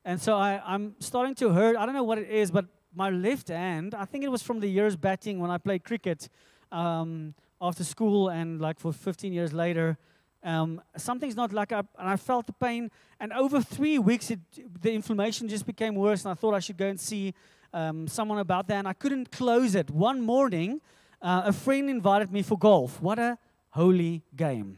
And 0.04 0.20
so 0.22 0.36
I, 0.36 0.62
I'm 0.66 0.94
starting 1.00 1.34
to 1.36 1.52
hurt. 1.52 1.78
I 1.78 1.86
don't 1.86 1.96
know 1.96 2.04
what 2.04 2.18
it 2.18 2.30
is, 2.30 2.52
but 2.52 2.66
my 2.94 3.10
left 3.10 3.48
hand, 3.48 3.96
I 3.96 4.04
think 4.04 4.26
it 4.26 4.28
was 4.28 4.42
from 4.42 4.60
the 4.60 4.68
years 4.68 4.98
batting 4.98 5.40
when 5.40 5.50
I 5.50 5.58
played 5.58 5.86
cricket 5.86 6.28
um, 6.70 7.34
after 7.62 7.86
school 7.86 8.28
and 8.28 8.60
like 8.60 8.78
for 8.78 8.92
15 8.92 9.32
years 9.32 9.54
later. 9.54 9.98
Um, 10.44 10.82
something's 10.98 11.38
not 11.38 11.54
like 11.54 11.72
I, 11.72 11.84
and 11.98 12.10
I 12.10 12.18
felt 12.18 12.46
the 12.46 12.54
pain. 12.54 12.92
And 13.22 13.32
over 13.32 13.62
three 13.62 14.00
weeks, 14.00 14.32
it, 14.32 14.42
the 14.82 14.92
inflammation 14.92 15.48
just 15.48 15.66
became 15.66 15.96
worse. 15.96 16.26
And 16.26 16.34
I 16.34 16.36
thought 16.36 16.54
I 16.54 16.60
should 16.60 16.78
go 16.78 16.88
and 16.88 17.00
see 17.00 17.34
um, 17.74 18.06
someone 18.10 18.40
about 18.40 18.68
that. 18.68 18.80
And 18.80 18.88
I 18.88 18.92
couldn't 18.92 19.32
close 19.32 19.76
it. 19.76 19.90
One 19.90 20.20
morning, 20.20 20.82
uh, 21.22 21.44
a 21.46 21.54
friend 21.54 21.90
invited 21.90 22.32
me 22.32 22.42
for 22.42 22.58
golf. 22.58 23.02
What 23.02 23.20
a 23.20 23.38
holy 23.70 24.24
game! 24.36 24.78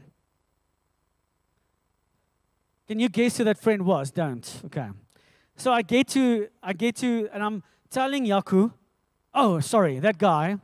Can 2.86 2.98
you 2.98 3.08
guess 3.08 3.38
who 3.38 3.44
that 3.44 3.58
friend 3.58 3.86
was? 3.86 4.10
Don't. 4.10 4.62
Okay. 4.66 4.88
So 5.56 5.72
I 5.72 5.82
get 5.82 6.08
to, 6.08 6.48
I 6.62 6.72
get 6.72 6.96
to, 6.96 7.28
and 7.32 7.42
I'm 7.42 7.62
telling 7.90 8.24
Jaco, 8.26 8.72
oh, 9.34 9.60
sorry, 9.60 9.98
that 10.00 10.18
guy 10.18 10.58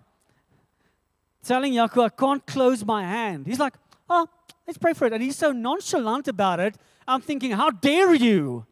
telling 1.44 1.74
Jaco, 1.74 2.04
I 2.04 2.08
can't 2.08 2.44
close 2.46 2.84
my 2.84 3.02
hand. 3.02 3.46
He's 3.46 3.60
like, 3.60 3.74
oh, 4.10 4.26
let's 4.66 4.78
pray 4.78 4.92
for 4.92 5.06
it. 5.06 5.12
And 5.12 5.22
he's 5.22 5.36
so 5.36 5.52
nonchalant 5.52 6.28
about 6.28 6.60
it. 6.60 6.76
I'm 7.06 7.20
thinking, 7.20 7.52
how 7.52 7.70
dare 7.70 8.14
you? 8.14 8.66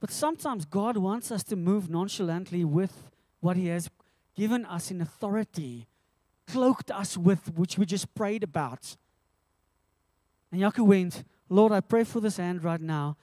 But 0.00 0.10
sometimes 0.10 0.64
God 0.66 0.96
wants 0.98 1.32
us 1.32 1.42
to 1.44 1.56
move 1.56 1.88
nonchalantly 1.88 2.64
with 2.64 3.10
what 3.40 3.56
He 3.56 3.68
has 3.68 3.88
given 4.36 4.64
us 4.66 4.90
in 4.90 5.00
authority, 5.00 5.88
cloaked 6.46 6.90
us 6.90 7.16
with, 7.16 7.52
which 7.56 7.78
we 7.78 7.86
just 7.86 8.14
prayed 8.14 8.42
about. 8.42 8.96
And 10.52 10.60
Jaco 10.60 10.86
went, 10.86 11.24
Lord, 11.48 11.72
I 11.72 11.80
pray 11.80 12.04
for 12.04 12.20
this 12.20 12.36
hand 12.36 12.62
right 12.62 12.80
now. 12.80 13.16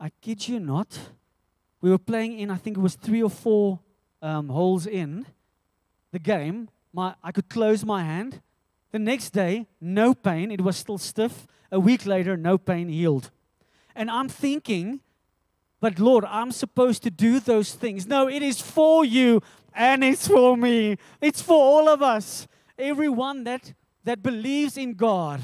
I 0.00 0.10
kid 0.20 0.48
you 0.48 0.60
not. 0.60 0.98
We 1.80 1.90
were 1.90 1.98
playing 1.98 2.38
in, 2.38 2.50
I 2.50 2.56
think 2.56 2.76
it 2.76 2.80
was 2.80 2.94
three 2.94 3.22
or 3.22 3.30
four 3.30 3.80
um, 4.22 4.48
holes 4.48 4.86
in 4.86 5.26
the 6.12 6.18
game 6.18 6.68
my, 6.92 7.14
I 7.22 7.32
could 7.32 7.48
close 7.48 7.84
my 7.84 8.02
hand. 8.02 8.40
The 8.90 8.98
next 8.98 9.30
day, 9.30 9.66
no 9.80 10.14
pain. 10.14 10.50
It 10.50 10.60
was 10.60 10.76
still 10.76 10.98
stiff. 10.98 11.46
A 11.70 11.80
week 11.80 12.04
later, 12.04 12.36
no 12.36 12.58
pain 12.58 12.88
healed. 12.88 13.30
And 13.94 14.10
I'm 14.10 14.28
thinking, 14.28 15.00
but 15.80 15.98
Lord, 15.98 16.24
I'm 16.26 16.52
supposed 16.52 17.02
to 17.04 17.10
do 17.10 17.40
those 17.40 17.74
things. 17.74 18.06
No, 18.06 18.28
it 18.28 18.42
is 18.42 18.60
for 18.60 19.04
you 19.04 19.40
and 19.74 20.04
it's 20.04 20.28
for 20.28 20.56
me. 20.56 20.96
It's 21.20 21.42
for 21.42 21.56
all 21.56 21.88
of 21.88 22.02
us. 22.02 22.46
Everyone 22.78 23.44
that, 23.44 23.72
that 24.04 24.22
believes 24.22 24.76
in 24.76 24.94
God, 24.94 25.40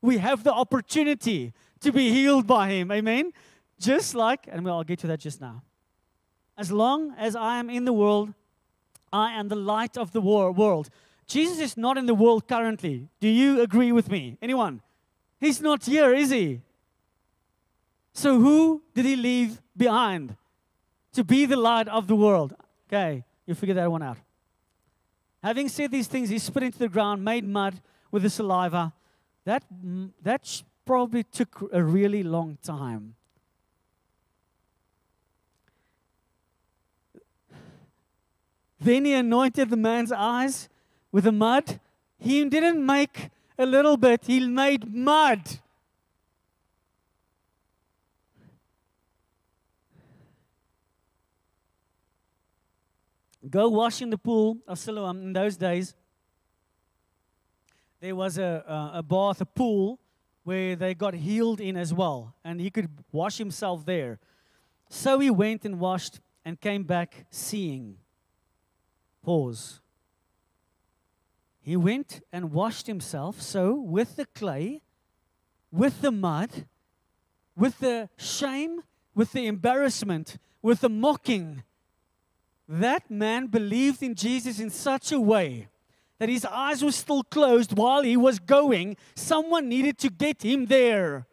we 0.00 0.18
have 0.18 0.44
the 0.44 0.52
opportunity 0.52 1.52
to 1.80 1.92
be 1.92 2.10
healed 2.10 2.46
by 2.46 2.68
Him. 2.68 2.90
Amen? 2.90 3.32
Just 3.78 4.14
like, 4.14 4.48
and 4.50 4.68
I'll 4.68 4.84
get 4.84 5.00
to 5.00 5.06
that 5.08 5.20
just 5.20 5.40
now. 5.40 5.62
As 6.56 6.70
long 6.70 7.14
as 7.18 7.34
I 7.34 7.58
am 7.58 7.70
in 7.70 7.84
the 7.84 7.92
world, 7.92 8.34
I 9.12 9.32
am 9.32 9.48
the 9.48 9.56
light 9.56 9.96
of 9.96 10.12
the 10.12 10.20
wor- 10.20 10.52
world. 10.52 10.88
Jesus 11.26 11.58
is 11.58 11.76
not 11.76 11.98
in 11.98 12.06
the 12.06 12.14
world 12.14 12.46
currently. 12.46 13.08
Do 13.20 13.28
you 13.28 13.60
agree 13.60 13.92
with 13.92 14.10
me? 14.10 14.38
Anyone? 14.42 14.82
He's 15.40 15.60
not 15.60 15.84
here, 15.84 16.14
is 16.14 16.30
he? 16.30 16.60
So, 18.12 18.38
who 18.38 18.82
did 18.94 19.04
he 19.04 19.16
leave 19.16 19.60
behind 19.76 20.36
to 21.14 21.24
be 21.24 21.46
the 21.46 21.56
light 21.56 21.88
of 21.88 22.06
the 22.06 22.16
world? 22.16 22.54
Okay, 22.92 23.24
you 23.46 23.54
figure 23.54 23.74
that 23.74 23.90
one 23.90 24.02
out. 24.02 24.18
Having 25.42 25.70
said 25.70 25.90
these 25.90 26.06
things, 26.06 26.28
he 26.28 26.38
spit 26.38 26.62
into 26.62 26.78
the 26.78 26.90
ground, 26.90 27.24
made 27.24 27.42
mud 27.42 27.80
with 28.10 28.22
the 28.22 28.28
saliva. 28.28 28.92
That, 29.46 29.64
that 30.22 30.62
probably 30.84 31.22
took 31.22 31.70
a 31.72 31.82
really 31.82 32.22
long 32.22 32.58
time. 32.62 33.14
Then 38.78 39.06
he 39.06 39.14
anointed 39.14 39.70
the 39.70 39.76
man's 39.76 40.12
eyes 40.12 40.68
with 41.10 41.24
the 41.24 41.32
mud. 41.32 41.80
He 42.18 42.44
didn't 42.44 42.84
make 42.84 43.30
a 43.56 43.64
little 43.64 43.96
bit, 43.96 44.26
he 44.26 44.46
made 44.46 44.92
mud. 44.92 45.60
Go 53.48 53.68
wash 53.68 54.00
in 54.00 54.10
the 54.10 54.18
pool 54.18 54.58
of 54.68 54.78
Siloam 54.78 55.22
in 55.22 55.32
those 55.32 55.56
days. 55.56 55.94
There 58.00 58.14
was 58.14 58.38
a, 58.38 58.64
a, 58.66 58.98
a 58.98 59.02
bath, 59.02 59.40
a 59.40 59.46
pool, 59.46 59.98
where 60.44 60.74
they 60.76 60.94
got 60.94 61.14
healed 61.14 61.60
in 61.60 61.76
as 61.76 61.94
well, 61.94 62.34
and 62.44 62.60
he 62.60 62.70
could 62.70 62.88
wash 63.12 63.38
himself 63.38 63.86
there. 63.86 64.18
So 64.88 65.18
he 65.20 65.30
went 65.30 65.64
and 65.64 65.78
washed 65.78 66.20
and 66.44 66.60
came 66.60 66.82
back 66.82 67.26
seeing. 67.30 67.96
Pause. 69.22 69.80
He 71.60 71.76
went 71.76 72.20
and 72.32 72.52
washed 72.52 72.88
himself, 72.88 73.40
so 73.40 73.74
with 73.74 74.16
the 74.16 74.26
clay, 74.26 74.82
with 75.70 76.00
the 76.00 76.10
mud, 76.10 76.66
with 77.56 77.78
the 77.78 78.08
shame, 78.16 78.82
with 79.14 79.32
the 79.32 79.46
embarrassment, 79.46 80.38
with 80.60 80.80
the 80.80 80.88
mocking. 80.88 81.62
That 82.72 83.10
man 83.10 83.48
believed 83.48 84.02
in 84.02 84.14
Jesus 84.14 84.58
in 84.58 84.70
such 84.70 85.12
a 85.12 85.20
way 85.20 85.68
that 86.18 86.30
his 86.30 86.46
eyes 86.46 86.82
were 86.82 86.92
still 86.92 87.22
closed 87.22 87.76
while 87.76 88.02
he 88.02 88.16
was 88.16 88.38
going. 88.38 88.96
Someone 89.14 89.68
needed 89.68 89.98
to 89.98 90.08
get 90.08 90.42
him 90.42 90.66
there 90.66 91.26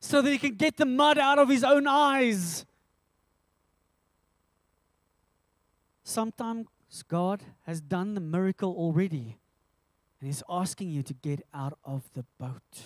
so 0.00 0.22
that 0.22 0.30
he 0.30 0.38
could 0.38 0.56
get 0.56 0.78
the 0.78 0.86
mud 0.86 1.18
out 1.18 1.38
of 1.38 1.50
his 1.50 1.62
own 1.62 1.86
eyes. 1.86 2.64
Sometimes 6.02 6.66
God 7.06 7.42
has 7.66 7.80
done 7.80 8.14
the 8.14 8.20
miracle 8.20 8.74
already, 8.74 9.36
and 10.18 10.26
He's 10.26 10.42
asking 10.48 10.90
you 10.90 11.04
to 11.04 11.14
get 11.14 11.46
out 11.54 11.78
of 11.84 12.02
the 12.14 12.24
boat. 12.36 12.80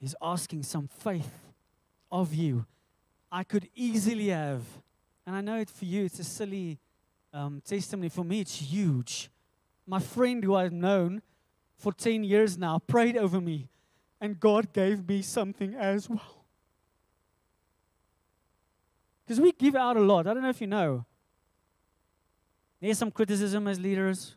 He's 0.00 0.16
asking 0.20 0.64
some 0.64 0.88
faith 0.88 1.30
of 2.10 2.34
you. 2.34 2.66
I 3.30 3.44
could 3.44 3.68
easily 3.76 4.28
have, 4.28 4.62
and 5.26 5.36
I 5.36 5.40
know 5.40 5.58
it 5.58 5.70
for 5.70 5.84
you, 5.84 6.04
it's 6.04 6.18
a 6.18 6.24
silly 6.24 6.78
um, 7.32 7.62
testimony. 7.64 8.08
For 8.08 8.24
me, 8.24 8.40
it's 8.40 8.56
huge. 8.56 9.30
My 9.86 9.98
friend 9.98 10.42
who 10.42 10.54
I've 10.54 10.72
known 10.72 11.22
for 11.76 11.92
10 11.92 12.24
years 12.24 12.58
now 12.58 12.78
prayed 12.78 13.16
over 13.16 13.40
me, 13.40 13.68
and 14.20 14.38
God 14.38 14.72
gave 14.72 15.06
me 15.06 15.22
something 15.22 15.74
as 15.74 16.08
well. 16.08 16.44
Because 19.24 19.40
we 19.40 19.52
give 19.52 19.76
out 19.76 19.96
a 19.96 20.00
lot. 20.00 20.26
I 20.26 20.34
don't 20.34 20.42
know 20.42 20.48
if 20.48 20.60
you 20.60 20.66
know. 20.66 21.04
There's 22.80 22.98
some 22.98 23.10
criticism 23.10 23.68
as 23.68 23.78
leaders. 23.78 24.36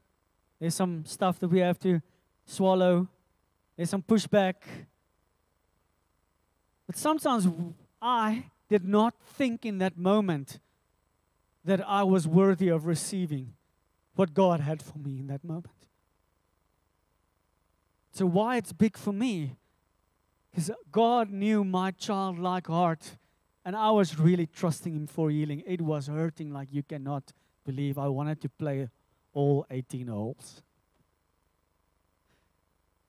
There's 0.60 0.76
some 0.76 1.06
stuff 1.06 1.40
that 1.40 1.48
we 1.48 1.60
have 1.60 1.80
to 1.80 2.02
swallow. 2.46 3.08
There's 3.76 3.90
some 3.90 4.04
pushback. 4.04 4.56
But 6.86 6.96
sometimes 6.96 7.48
I 8.02 8.46
did 8.70 8.86
not 8.86 9.16
think 9.26 9.66
in 9.66 9.80
that 9.80 9.98
moment 9.98 10.60
that 11.66 11.88
I 11.88 12.04
was 12.04 12.28
worthy 12.28 12.68
of 12.68 12.86
receiving 12.86 13.54
what 14.16 14.34
God 14.34 14.60
had 14.60 14.82
for 14.82 14.98
me 14.98 15.20
in 15.20 15.28
that 15.28 15.44
moment. 15.44 15.88
So, 18.12 18.26
why 18.26 18.58
it's 18.58 18.74
big 18.74 18.96
for 18.96 19.12
me 19.12 19.56
is 20.54 20.72
God 20.92 21.32
knew 21.32 21.64
my 21.64 21.92
childlike 21.92 22.68
heart, 22.68 23.18
and 23.66 23.76
I 23.76 23.90
was 23.92 24.20
really 24.20 24.46
trusting 24.46 24.94
Him 24.94 25.08
for 25.08 25.32
healing. 25.32 25.64
It 25.66 25.82
was 25.82 26.08
hurting 26.08 26.52
like 26.52 26.68
you 26.72 26.84
cannot 26.84 27.34
believe 27.66 27.98
I 27.98 28.08
wanted 28.08 28.42
to 28.42 28.50
play 28.50 28.90
all 29.34 29.66
18 29.72 30.08
holes. 30.08 30.62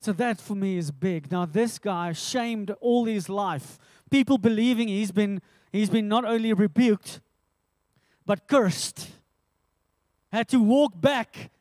So 0.05 0.13
that 0.13 0.39
for 0.39 0.55
me 0.55 0.77
is 0.77 0.91
big. 0.91 1.31
Now 1.31 1.45
this 1.45 1.79
guy 1.79 2.11
shamed 2.11 2.71
all 2.79 3.05
his 3.05 3.27
life. 3.27 3.79
People 4.11 4.37
believing 4.37 4.87
he's 4.87 5.11
been 5.11 5.41
he's 5.71 5.89
been 5.89 6.07
not 6.07 6.25
only 6.25 6.53
rebuked 6.53 7.21
but 8.25 8.47
cursed. 8.47 9.09
Had 10.31 10.47
to 10.49 10.59
walk 10.59 10.99
back 10.99 11.51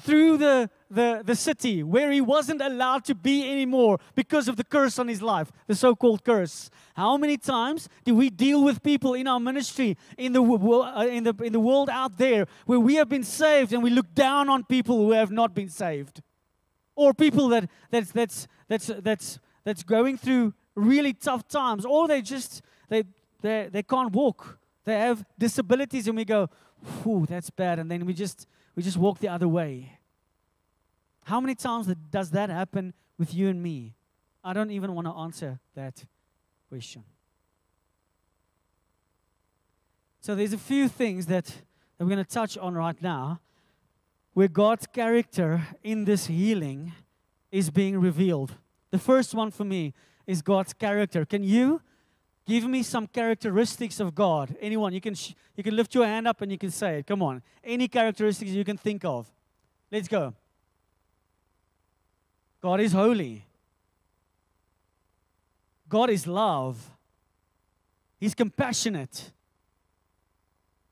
through 0.00 0.36
the, 0.36 0.70
the, 0.90 1.22
the 1.24 1.34
city 1.34 1.82
where 1.82 2.10
he 2.10 2.20
wasn't 2.20 2.60
allowed 2.60 3.04
to 3.04 3.14
be 3.14 3.50
anymore 3.50 3.98
because 4.14 4.48
of 4.48 4.56
the 4.56 4.64
curse 4.64 4.98
on 4.98 5.08
his 5.08 5.22
life, 5.22 5.50
the 5.66 5.74
so 5.74 5.94
called 5.94 6.24
curse. 6.24 6.70
How 6.94 7.16
many 7.16 7.36
times 7.36 7.88
do 8.04 8.14
we 8.14 8.30
deal 8.30 8.62
with 8.62 8.82
people 8.82 9.14
in 9.14 9.26
our 9.26 9.40
ministry, 9.40 9.96
in 10.18 10.32
the, 10.32 10.42
uh, 10.42 11.06
in, 11.06 11.24
the, 11.24 11.34
in 11.42 11.52
the 11.52 11.60
world 11.60 11.88
out 11.90 12.18
there, 12.18 12.46
where 12.66 12.80
we 12.80 12.96
have 12.96 13.08
been 13.08 13.24
saved 13.24 13.72
and 13.72 13.82
we 13.82 13.90
look 13.90 14.14
down 14.14 14.48
on 14.48 14.64
people 14.64 14.98
who 14.98 15.12
have 15.12 15.30
not 15.30 15.54
been 15.54 15.68
saved? 15.68 16.22
Or 16.94 17.12
people 17.14 17.48
that, 17.48 17.68
that's, 17.90 18.10
that's, 18.10 18.48
that's, 18.68 18.86
that's, 18.86 19.38
that's 19.64 19.82
going 19.82 20.18
through 20.18 20.54
really 20.74 21.12
tough 21.12 21.48
times, 21.48 21.84
or 21.84 22.06
they 22.06 22.22
just 22.22 22.62
they, 22.88 23.04
they, 23.40 23.68
they 23.72 23.82
can't 23.82 24.12
walk. 24.12 24.58
They 24.86 24.94
have 24.94 25.24
disabilities, 25.36 26.06
and 26.06 26.16
we 26.16 26.24
go, 26.24 26.48
whew, 27.02 27.26
that's 27.28 27.50
bad. 27.50 27.78
And 27.80 27.90
then 27.90 28.06
we 28.06 28.14
just 28.14 28.46
we 28.74 28.82
just 28.82 28.96
walk 28.96 29.18
the 29.18 29.28
other 29.28 29.48
way. 29.48 29.98
How 31.24 31.40
many 31.40 31.56
times 31.56 31.92
does 32.10 32.30
that 32.30 32.50
happen 32.50 32.94
with 33.18 33.34
you 33.34 33.48
and 33.48 33.60
me? 33.60 33.96
I 34.44 34.52
don't 34.52 34.70
even 34.70 34.94
want 34.94 35.08
to 35.08 35.12
answer 35.12 35.58
that 35.74 36.04
question. 36.68 37.02
So 40.20 40.36
there's 40.36 40.52
a 40.52 40.58
few 40.58 40.88
things 40.88 41.26
that, 41.26 41.46
that 41.46 42.04
we're 42.04 42.14
going 42.14 42.24
to 42.24 42.30
touch 42.30 42.56
on 42.56 42.74
right 42.74 43.00
now 43.02 43.40
where 44.34 44.48
God's 44.48 44.86
character 44.86 45.66
in 45.82 46.04
this 46.04 46.26
healing 46.26 46.92
is 47.50 47.70
being 47.70 47.98
revealed. 47.98 48.54
The 48.92 48.98
first 48.98 49.34
one 49.34 49.50
for 49.50 49.64
me 49.64 49.94
is 50.26 50.42
God's 50.42 50.74
character. 50.74 51.24
Can 51.24 51.42
you 51.42 51.80
Give 52.46 52.64
me 52.64 52.84
some 52.84 53.08
characteristics 53.08 53.98
of 53.98 54.14
God. 54.14 54.56
Anyone, 54.60 54.92
you 54.92 55.00
can, 55.00 55.14
sh- 55.14 55.34
you 55.56 55.64
can 55.64 55.74
lift 55.74 55.94
your 55.94 56.06
hand 56.06 56.28
up 56.28 56.40
and 56.42 56.52
you 56.52 56.56
can 56.56 56.70
say 56.70 57.00
it. 57.00 57.06
Come 57.06 57.20
on. 57.20 57.42
Any 57.64 57.88
characteristics 57.88 58.52
you 58.52 58.64
can 58.64 58.76
think 58.76 59.04
of. 59.04 59.28
Let's 59.90 60.06
go. 60.06 60.32
God 62.60 62.80
is 62.80 62.92
holy. 62.92 63.44
God 65.88 66.10
is 66.10 66.26
love. 66.26 66.90
He's 68.18 68.34
compassionate. 68.34 69.32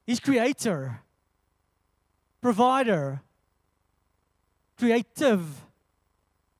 He's 0.04 0.20
creator, 0.20 1.00
provider, 2.40 3.22
creative. 4.78 5.62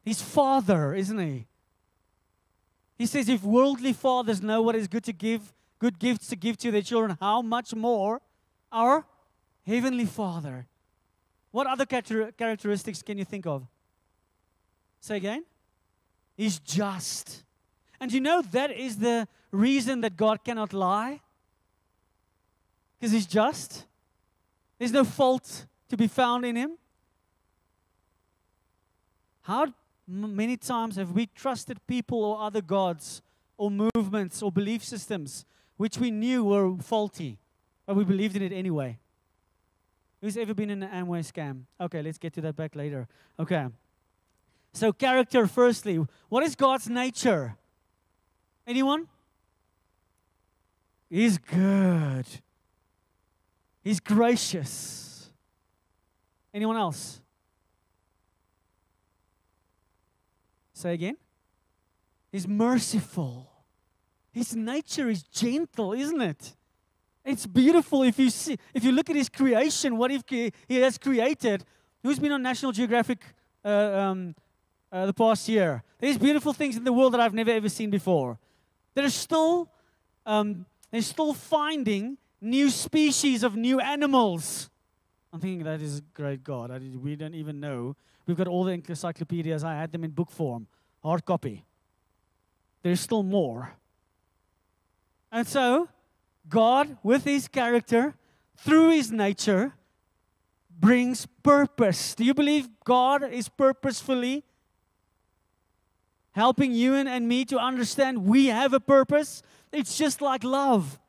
He's 0.03 0.23
father, 0.23 0.95
isn't 0.95 1.19
he? 1.19 1.47
He 3.05 3.09
says, 3.09 3.29
if 3.29 3.43
worldly 3.43 3.93
fathers 3.93 4.41
know 4.41 4.63
what 4.63 4.75
is 4.75 4.89
good 4.89 5.05
to 5.05 5.13
give, 5.13 5.53
good 5.79 5.99
gifts 5.99 6.29
to 6.29 6.37
give 6.37 6.57
to 6.57 6.71
their 6.71 6.81
children, 6.81 7.19
how 7.21 7.43
much 7.43 7.75
more 7.75 8.23
our 8.73 9.05
heavenly 9.67 10.07
Father? 10.07 10.67
What 11.51 11.67
other 11.67 11.85
characteristics 11.85 13.03
can 13.03 13.19
you 13.19 13.27
think 13.27 13.45
of? 13.45 13.67
Say 15.01 15.19
again. 15.19 15.45
He's 16.35 16.59
just. 16.61 17.45
And 18.01 18.11
you 18.11 18.21
know 18.21 18.41
that 18.41 18.71
is 18.71 18.97
the 18.97 19.29
reason 19.51 20.01
that 20.01 20.17
God 20.17 20.43
cannot 20.43 20.73
lie? 20.73 21.21
Because 22.99 23.13
he's 23.13 23.27
just. 23.27 23.85
There's 24.79 24.93
no 24.93 25.05
fault 25.05 25.67
to 25.91 25.99
be 25.99 26.07
found 26.07 26.47
in 26.47 26.57
him. 26.57 26.79
How 29.43 29.75
many 30.07 30.57
times 30.57 30.97
have 30.97 31.13
we 31.13 31.27
trusted 31.27 31.79
people 31.87 32.25
or 32.25 32.41
other 32.41 32.61
gods 32.61 33.23
or 33.57 33.71
movements 33.71 34.43
or 34.43 34.53
belief 34.53 34.85
systems 34.85 35.45
which 35.77 35.99
we 35.99 36.11
knew 36.11 36.45
were 36.45 36.77
faulty, 36.79 37.39
but 37.87 37.97
we 37.97 38.05
believed 38.05 38.37
in 38.37 38.43
it 38.43 38.53
anyway? 38.53 38.99
Who's 40.21 40.37
ever 40.37 40.55
been 40.55 40.71
in 40.71 40.83
an 40.83 41.07
Amway 41.07 41.21
scam? 41.21 41.65
Okay, 41.81 42.01
let's 42.01 42.19
get 42.19 42.33
to 42.35 42.41
that 42.43 42.57
back 42.57 42.75
later. 42.75 43.07
Okay. 43.39 43.67
So, 44.73 44.93
character, 44.93 45.47
firstly. 45.47 46.05
What 46.29 46.43
is 46.43 46.55
God's 46.55 46.89
nature? 46.89 47.57
Anyone? 48.67 49.07
He's 51.11 51.39
good. 51.39 52.27
He's 53.83 54.01
gracious. 54.01 55.31
Anyone 56.53 56.77
else? 56.77 57.21
Say 60.75 60.95
again. 60.95 61.17
He's 62.31 62.49
merciful. 62.49 63.49
His 64.33 64.57
nature 64.57 65.09
is 65.09 65.23
gentle, 65.23 65.93
isn't 65.93 66.21
it? 66.21 66.55
It's 67.25 67.47
beautiful 67.47 68.03
if 68.03 68.19
you 68.19 68.29
see 68.29 68.59
if 68.75 68.85
you 68.85 68.93
look 68.93 69.09
at 69.09 69.17
his 69.17 69.29
creation, 69.29 69.97
what 69.97 70.11
he 70.11 70.53
has 70.69 70.99
created. 70.99 71.65
Who's 72.03 72.19
been 72.19 72.33
on 72.33 72.43
National 72.43 72.73
Geographic 72.73 73.25
uh, 73.65 73.69
um, 73.69 74.35
uh, 74.93 75.07
the 75.07 75.15
past 75.15 75.49
year? 75.49 75.83
There's 75.99 76.19
beautiful 76.19 76.53
things 76.53 76.77
in 76.77 76.85
the 76.85 76.93
world 76.93 77.15
that 77.15 77.21
I've 77.21 77.33
never 77.33 77.53
ever 77.53 77.69
seen 77.69 77.89
before. 77.89 78.39
They're 78.95 79.09
still 79.09 79.71
um, 80.27 80.67
they're 80.91 81.01
still 81.01 81.33
finding 81.33 82.19
new 82.41 82.69
species 82.69 83.43
of 83.43 83.57
new 83.57 83.81
animals. 83.81 84.69
I'm 85.35 85.41
thinking 85.41 85.65
that 85.65 85.83
is 85.83 86.01
great 86.15 86.45
God. 86.45 86.71
I, 86.71 86.79
we 86.97 87.17
don't 87.17 87.35
even 87.35 87.59
know. 87.59 87.97
We've 88.25 88.37
got 88.37 88.47
all 88.47 88.63
the 88.63 88.71
encyclopedias. 88.71 89.65
I 89.65 89.75
had 89.75 89.91
them 89.91 90.05
in 90.05 90.13
book 90.13 90.31
form, 90.31 90.69
hard 91.03 91.25
copy. 91.25 91.65
There's 92.85 93.01
still 93.01 93.25
more. 93.25 93.73
And 95.33 95.45
so, 95.45 95.89
God, 96.49 96.99
with 97.03 97.25
his 97.25 97.49
character, 97.49 98.15
through 98.59 98.91
his 98.91 99.11
nature, 99.11 99.75
brings 100.79 101.27
purpose. 101.43 102.15
Do 102.15 102.23
you 102.23 102.33
believe 102.33 102.69
God 102.85 103.25
is 103.25 103.49
purposefully 103.49 104.45
helping 106.31 106.71
you 106.71 106.95
and, 106.95 107.09
and 107.09 107.27
me 107.27 107.45
to 107.47 107.59
understand 107.59 108.25
we 108.25 108.47
have 108.47 108.73
a 108.73 108.79
purpose? 108.79 109.43
It's 109.73 109.99
just 109.99 110.23
like 110.23 110.45
love. 110.45 111.01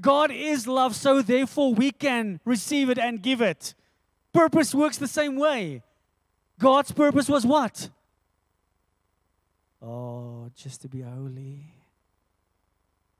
God 0.00 0.30
is 0.30 0.66
love, 0.66 0.96
so 0.96 1.22
therefore 1.22 1.74
we 1.74 1.90
can 1.90 2.40
receive 2.44 2.90
it 2.90 2.98
and 2.98 3.22
give 3.22 3.40
it. 3.40 3.74
Purpose 4.32 4.74
works 4.74 4.98
the 4.98 5.08
same 5.08 5.36
way. 5.36 5.82
God's 6.58 6.92
purpose 6.92 7.28
was 7.28 7.44
what? 7.44 7.90
Oh, 9.80 10.50
just 10.54 10.82
to 10.82 10.88
be 10.88 11.02
holy. 11.02 11.74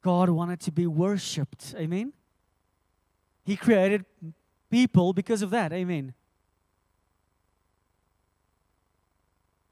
God 0.01 0.31
wanted 0.31 0.61
to 0.61 0.73
be 0.73 0.87
worshiped. 0.87 1.75
Amen. 1.77 2.13
He 3.45 3.57
created 3.57 4.05
people 4.71 5.13
because 5.13 5.43
of 5.43 5.51
that. 5.51 5.73
Amen. 5.73 6.15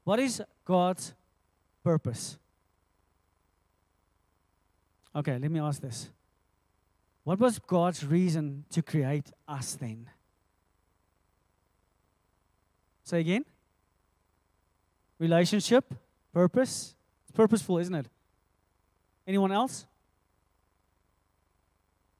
What 0.03 0.19
is 0.19 0.41
God's 0.65 1.13
purpose? 1.83 2.37
Okay, 5.15 5.37
let 5.37 5.51
me 5.51 5.59
ask 5.59 5.81
this. 5.81 6.09
What 7.23 7.39
was 7.39 7.59
God's 7.59 8.03
reason 8.03 8.65
to 8.71 8.81
create 8.81 9.31
us 9.47 9.75
then? 9.75 10.09
Say 13.03 13.19
again. 13.19 13.45
Relationship, 15.19 15.93
purpose. 16.33 16.95
It's 17.23 17.35
purposeful, 17.35 17.77
isn't 17.77 17.93
it? 17.93 18.07
Anyone 19.27 19.51
else? 19.51 19.85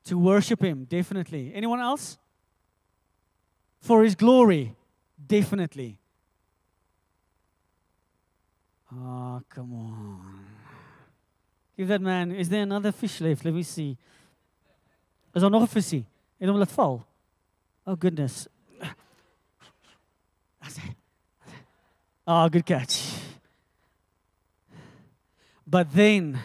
To 0.06 0.18
worship 0.18 0.62
Him, 0.62 0.86
definitely. 0.86 1.52
Anyone 1.54 1.80
else? 1.80 2.18
For 3.80 4.04
His 4.04 4.14
glory, 4.14 4.76
definitely. 5.26 5.98
Oh, 8.94 9.42
come 9.50 9.74
on. 9.74 10.46
Give 11.78 11.88
that 11.88 12.02
man, 12.02 12.32
is 12.32 12.50
there 12.50 12.64
another 12.64 12.92
fish 12.92 13.22
left? 13.22 13.46
Let 13.46 13.54
me 13.54 13.64
see. 13.64 13.98
Is 15.34 15.42
daar 15.42 15.50
nog 15.50 15.64
'n 15.64 15.68
visie? 15.68 16.06
Het 16.38 16.50
hom 16.50 16.58
laat 16.58 16.72
val. 16.72 17.06
Oh 17.84 17.96
goodness. 18.00 18.48
Oh, 22.28 22.48
good 22.50 22.66
catch. 22.66 23.20
But 25.66 25.94
then 25.94 26.40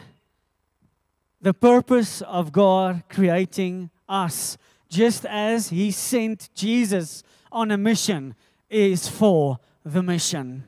the 1.40 1.52
purpose 1.52 2.22
of 2.22 2.50
God 2.50 3.02
creating 3.08 3.90
us, 4.08 4.56
just 4.88 5.26
as 5.26 5.68
He 5.68 5.90
sent 5.90 6.48
Jesus 6.54 7.22
on 7.52 7.70
a 7.70 7.76
mission, 7.76 8.34
is 8.68 9.08
for 9.08 9.58
the 9.84 10.02
mission. 10.02 10.64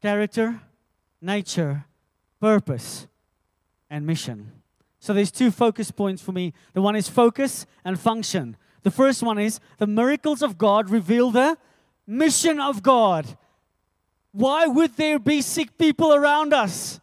Character, 0.00 0.60
nature, 1.20 1.84
purpose, 2.40 3.06
and 3.90 4.06
mission. 4.06 4.52
So 5.04 5.12
there's 5.12 5.30
two 5.30 5.50
focus 5.50 5.90
points 5.90 6.22
for 6.22 6.32
me. 6.32 6.54
The 6.72 6.80
one 6.80 6.96
is 6.96 7.10
focus 7.10 7.66
and 7.84 8.00
function. 8.00 8.56
The 8.84 8.90
first 8.90 9.22
one 9.22 9.38
is 9.38 9.60
the 9.76 9.86
miracles 9.86 10.40
of 10.40 10.56
God 10.56 10.88
reveal 10.88 11.30
the 11.30 11.58
mission 12.06 12.58
of 12.58 12.82
God. 12.82 13.36
Why 14.32 14.66
would 14.66 14.96
there 14.96 15.18
be 15.18 15.42
sick 15.42 15.76
people 15.76 16.14
around 16.14 16.54
us? 16.54 17.00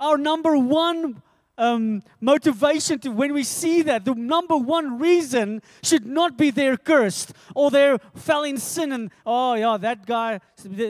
Our 0.00 0.16
number 0.16 0.56
one 0.56 1.20
um, 1.58 2.02
motivation 2.18 2.98
to 3.00 3.10
when 3.10 3.34
we 3.34 3.42
see 3.42 3.82
that, 3.82 4.06
the 4.06 4.14
number 4.14 4.56
one 4.56 4.98
reason 4.98 5.60
should 5.82 6.06
not 6.06 6.38
be 6.38 6.48
they're 6.50 6.78
cursed 6.78 7.34
or 7.54 7.70
they 7.70 7.98
fell 8.14 8.42
in 8.42 8.56
sin 8.56 8.90
and, 8.90 9.10
oh, 9.26 9.52
yeah, 9.52 9.76
that 9.76 10.06
guy 10.06 10.40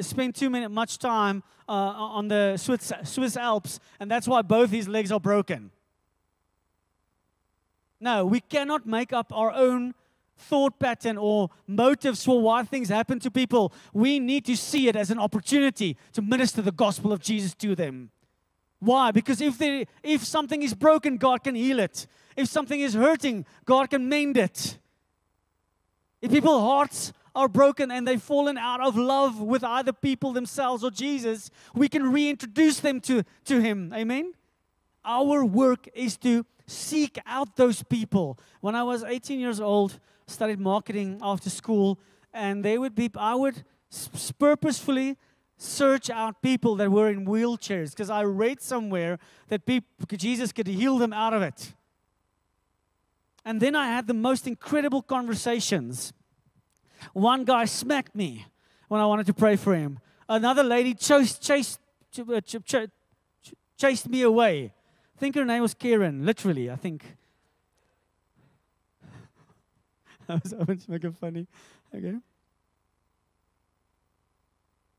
spent 0.02 0.36
too 0.36 0.50
much 0.50 0.98
time 0.98 1.42
uh, 1.68 1.72
on 1.72 2.28
the 2.28 2.56
Swiss, 2.58 2.92
Swiss 3.02 3.36
Alps 3.36 3.80
and 3.98 4.08
that's 4.08 4.28
why 4.28 4.40
both 4.40 4.70
his 4.70 4.86
legs 4.86 5.10
are 5.10 5.18
broken. 5.18 5.72
No, 8.02 8.26
we 8.26 8.40
cannot 8.40 8.84
make 8.84 9.12
up 9.12 9.32
our 9.32 9.52
own 9.52 9.94
thought 10.36 10.80
pattern 10.80 11.16
or 11.16 11.50
motives 11.68 12.24
for 12.24 12.42
why 12.42 12.64
things 12.64 12.88
happen 12.88 13.20
to 13.20 13.30
people. 13.30 13.72
We 13.92 14.18
need 14.18 14.44
to 14.46 14.56
see 14.56 14.88
it 14.88 14.96
as 14.96 15.12
an 15.12 15.20
opportunity 15.20 15.96
to 16.14 16.20
minister 16.20 16.62
the 16.62 16.72
gospel 16.72 17.12
of 17.12 17.20
Jesus 17.20 17.54
to 17.54 17.76
them. 17.76 18.10
Why? 18.80 19.12
Because 19.12 19.40
if, 19.40 19.56
they, 19.56 19.86
if 20.02 20.24
something 20.24 20.64
is 20.64 20.74
broken, 20.74 21.16
God 21.16 21.44
can 21.44 21.54
heal 21.54 21.78
it. 21.78 22.08
If 22.36 22.48
something 22.48 22.80
is 22.80 22.94
hurting, 22.94 23.46
God 23.66 23.90
can 23.90 24.08
mend 24.08 24.36
it. 24.36 24.78
If 26.20 26.32
people's 26.32 26.62
hearts 26.62 27.12
are 27.36 27.46
broken 27.46 27.92
and 27.92 28.06
they've 28.06 28.20
fallen 28.20 28.58
out 28.58 28.80
of 28.80 28.96
love 28.96 29.40
with 29.40 29.62
either 29.62 29.92
people 29.92 30.32
themselves 30.32 30.82
or 30.82 30.90
Jesus, 30.90 31.52
we 31.72 31.88
can 31.88 32.10
reintroduce 32.10 32.80
them 32.80 33.00
to, 33.02 33.22
to 33.44 33.60
Him. 33.60 33.92
Amen? 33.94 34.32
Our 35.04 35.44
work 35.44 35.88
is 35.94 36.16
to 36.18 36.44
seek 36.66 37.18
out 37.26 37.56
those 37.56 37.82
people. 37.82 38.38
When 38.60 38.74
I 38.74 38.82
was 38.82 39.04
18 39.04 39.40
years 39.40 39.60
old, 39.60 39.98
studied 40.26 40.60
marketing 40.60 41.18
after 41.22 41.50
school, 41.50 41.98
and 42.32 42.64
they 42.64 42.78
would 42.78 42.94
be, 42.94 43.10
I 43.16 43.34
would 43.34 43.64
purposefully 44.38 45.18
search 45.56 46.10
out 46.10 46.42
people 46.42 46.76
that 46.76 46.90
were 46.90 47.08
in 47.08 47.26
wheelchairs 47.26 47.90
because 47.90 48.10
I 48.10 48.24
read 48.24 48.60
somewhere 48.60 49.18
that 49.48 49.64
people, 49.66 49.88
Jesus 50.16 50.52
could 50.52 50.66
heal 50.66 50.98
them 50.98 51.12
out 51.12 51.34
of 51.34 51.42
it. 51.42 51.74
And 53.44 53.60
then 53.60 53.74
I 53.74 53.86
had 53.86 54.06
the 54.06 54.14
most 54.14 54.46
incredible 54.46 55.02
conversations. 55.02 56.12
One 57.12 57.44
guy 57.44 57.64
smacked 57.64 58.14
me 58.14 58.46
when 58.88 59.00
I 59.00 59.06
wanted 59.06 59.26
to 59.26 59.34
pray 59.34 59.56
for 59.56 59.74
him. 59.74 59.98
Another 60.28 60.62
lady 60.62 60.94
chased, 60.94 61.42
chased, 61.42 61.80
uh, 62.18 62.40
chased 63.76 64.08
me 64.08 64.22
away 64.22 64.72
think 65.22 65.36
her 65.36 65.44
name 65.44 65.62
was 65.62 65.72
Karen, 65.72 66.26
literally, 66.26 66.68
I 66.68 66.74
think. 66.74 67.04
I 70.28 70.40
was 70.42 70.52
hoping 70.52 70.78
to 70.78 70.90
make 70.90 71.04
it 71.04 71.14
funny. 71.14 71.46
Okay. 71.94 72.16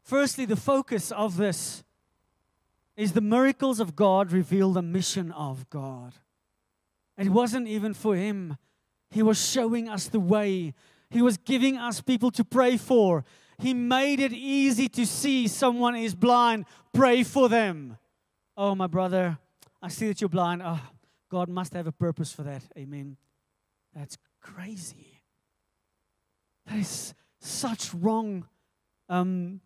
Firstly, 0.01 0.45
the 0.45 0.55
focus 0.55 1.11
of 1.11 1.35
this 1.35 1.83
is 2.95 3.11
the 3.11 3.19
miracles 3.19 3.81
of 3.81 3.97
God 3.97 4.31
reveal 4.31 4.71
the 4.71 4.81
mission 4.81 5.29
of 5.33 5.69
God. 5.69 6.13
It 7.17 7.27
wasn't 7.27 7.67
even 7.67 7.93
for 7.93 8.15
him. 8.15 8.55
He 9.09 9.21
was 9.21 9.45
showing 9.45 9.89
us 9.89 10.07
the 10.07 10.21
way. 10.21 10.73
He 11.09 11.21
was 11.21 11.35
giving 11.35 11.77
us 11.77 11.99
people 11.99 12.31
to 12.31 12.45
pray 12.45 12.77
for. 12.77 13.25
He 13.59 13.73
made 13.73 14.21
it 14.21 14.31
easy 14.31 14.87
to 14.87 15.05
see 15.05 15.49
someone 15.49 15.97
is 15.97 16.15
blind, 16.15 16.63
pray 16.93 17.23
for 17.23 17.49
them. 17.49 17.97
Oh, 18.55 18.73
my 18.73 18.87
brother, 18.87 19.37
I 19.83 19.89
see 19.89 20.07
that 20.07 20.21
you're 20.21 20.29
blind. 20.29 20.61
Oh, 20.63 20.79
God 21.29 21.49
must 21.49 21.73
have 21.73 21.87
a 21.87 21.91
purpose 21.91 22.31
for 22.31 22.43
that. 22.43 22.63
Amen. 22.77 23.17
That's 23.93 24.17
crazy. 24.39 25.21
That 26.65 26.79
is 26.79 27.13
such 27.41 27.93
wrong 27.93 28.47
um, 29.09 29.59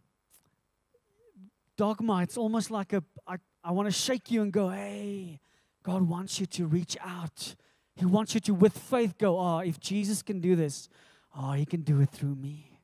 dogma. 1.77 2.23
It's 2.23 2.36
almost 2.36 2.71
like 2.71 2.93
a, 2.93 3.03
I, 3.27 3.36
I 3.63 3.71
want 3.73 3.88
to 3.88 3.91
shake 3.91 4.32
you 4.32 4.41
and 4.41 4.51
go, 4.51 4.69
hey, 4.69 5.39
God 5.84 6.01
wants 6.01 6.39
you 6.39 6.47
to 6.47 6.65
reach 6.65 6.97
out. 7.06 7.53
He 7.95 8.06
wants 8.06 8.34
you 8.34 8.39
to, 8.41 8.56
with 8.56 8.75
faith, 8.75 9.19
go, 9.19 9.39
oh, 9.39 9.60
if 9.60 9.80
Jesus 9.80 10.23
can 10.23 10.39
do 10.41 10.56
this, 10.56 10.89
oh, 11.38 11.51
he 11.51 11.65
can 11.65 11.82
do 11.82 12.01
it 12.01 12.10
through 12.10 12.36
me. 12.36 12.80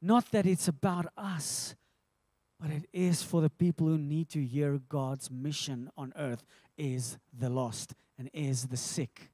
Not 0.00 0.30
that 0.30 0.46
it's 0.46 0.68
about 0.68 1.06
us, 1.18 1.74
but 2.60 2.70
it 2.70 2.88
is 2.92 3.22
for 3.22 3.40
the 3.40 3.50
people 3.50 3.86
who 3.86 3.98
need 3.98 4.28
to 4.30 4.44
hear 4.44 4.80
God's 4.88 5.30
mission 5.30 5.90
on 5.96 6.12
earth 6.16 6.44
is 6.76 7.18
the 7.38 7.48
lost 7.48 7.94
and 8.18 8.28
is 8.32 8.66
the 8.66 8.76
sick 8.76 9.30